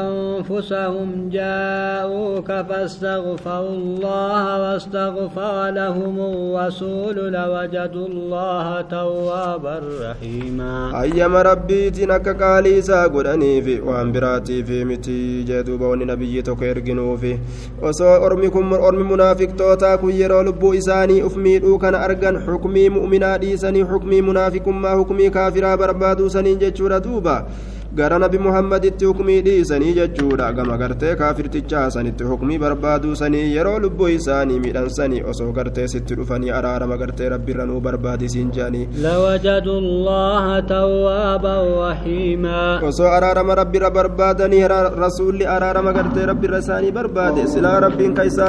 أنفسهم 0.00 1.28
جاءوك 1.28 2.50
فاستغفروا 2.68 3.76
الله 3.76 4.44
واستغفر 4.62 5.70
لهم 5.70 6.16
الرسول 6.20 7.16
لوجدوا 7.32 8.06
الله 8.06 8.80
توابا 8.80 9.76
رحيما 10.00 11.42
rabbiitiin 11.42 12.10
akka 12.10 12.34
qaalii 12.34 12.78
isaa 12.78 13.08
godhaniifi 13.08 13.80
waan 13.88 14.12
biraatiifi 14.12 14.84
miti 14.84 15.44
jee 15.48 15.62
duuba 15.66 15.88
wanni 15.92 16.04
nabiyyii 16.10 16.42
tokko 16.48 16.64
erginuufi 16.64 17.32
osoo 17.82 18.14
ormi 18.24 18.50
kun 18.50 18.72
ormi 18.88 19.04
munaafiqtootaa 19.04 19.96
kun 19.98 20.12
yeroo 20.20 20.42
lubbuu 20.48 20.72
isaanii 20.80 21.22
uf 21.28 21.36
miidhuu 21.46 21.78
kana 21.84 22.00
argan 22.06 22.36
xukmii 22.46 22.88
mu'minaa 22.96 23.38
dhiisanii 23.44 23.84
xukmii 23.92 24.22
munaafiqummaa 24.28 24.96
xukmii 25.00 25.30
kaafiraa 25.36 25.76
barbaaduu 25.76 26.30
saniin 26.34 26.58
jechuudha 26.60 27.00
duuba 27.06 27.34
gara 27.98 28.18
nabi 28.18 28.38
muhammaditti 28.44 29.04
hukmii 29.08 29.40
dhiisanii 29.46 29.92
jechuudha 29.98 30.46
gama 30.58 30.76
gartee 30.82 31.14
kaafirtichaa 31.22 31.90
sanitti 31.96 32.24
hukmii 32.30 32.58
barbaaduu 32.62 33.16
sanii 33.20 33.54
yeroo 33.56 33.78
lubbuu 33.84 34.08
isaanii 34.18 34.58
miidhansanii 34.64 35.22
osoo 35.32 35.48
gartee 35.58 35.86
sitti 35.94 36.14
dhufanii 36.20 36.50
araarama 36.58 36.96
gartee 37.02 37.28
rabbiirra 37.34 37.66
nuu 37.70 37.80
barbaadisiin 37.86 38.50
jedhanii 38.56 38.88
لوجدوا 39.02 39.78
الله 39.78 40.60
توابا 40.60 41.56
رحيما 41.90 42.80
osoo 42.88 43.10
araarama 43.16 43.54
rabbirra 43.60 43.90
barbaadanii 43.90 44.62
rasuulli 45.04 45.46
araarama 45.56 45.92
gartee 45.98 46.26
rabbirra 46.32 46.58
isaanii 46.64 46.92
barbaade 46.98 47.46
silaa 47.54 47.80
rabbiin 47.86 48.14
ka 48.14 48.24
isaan 48.24 48.40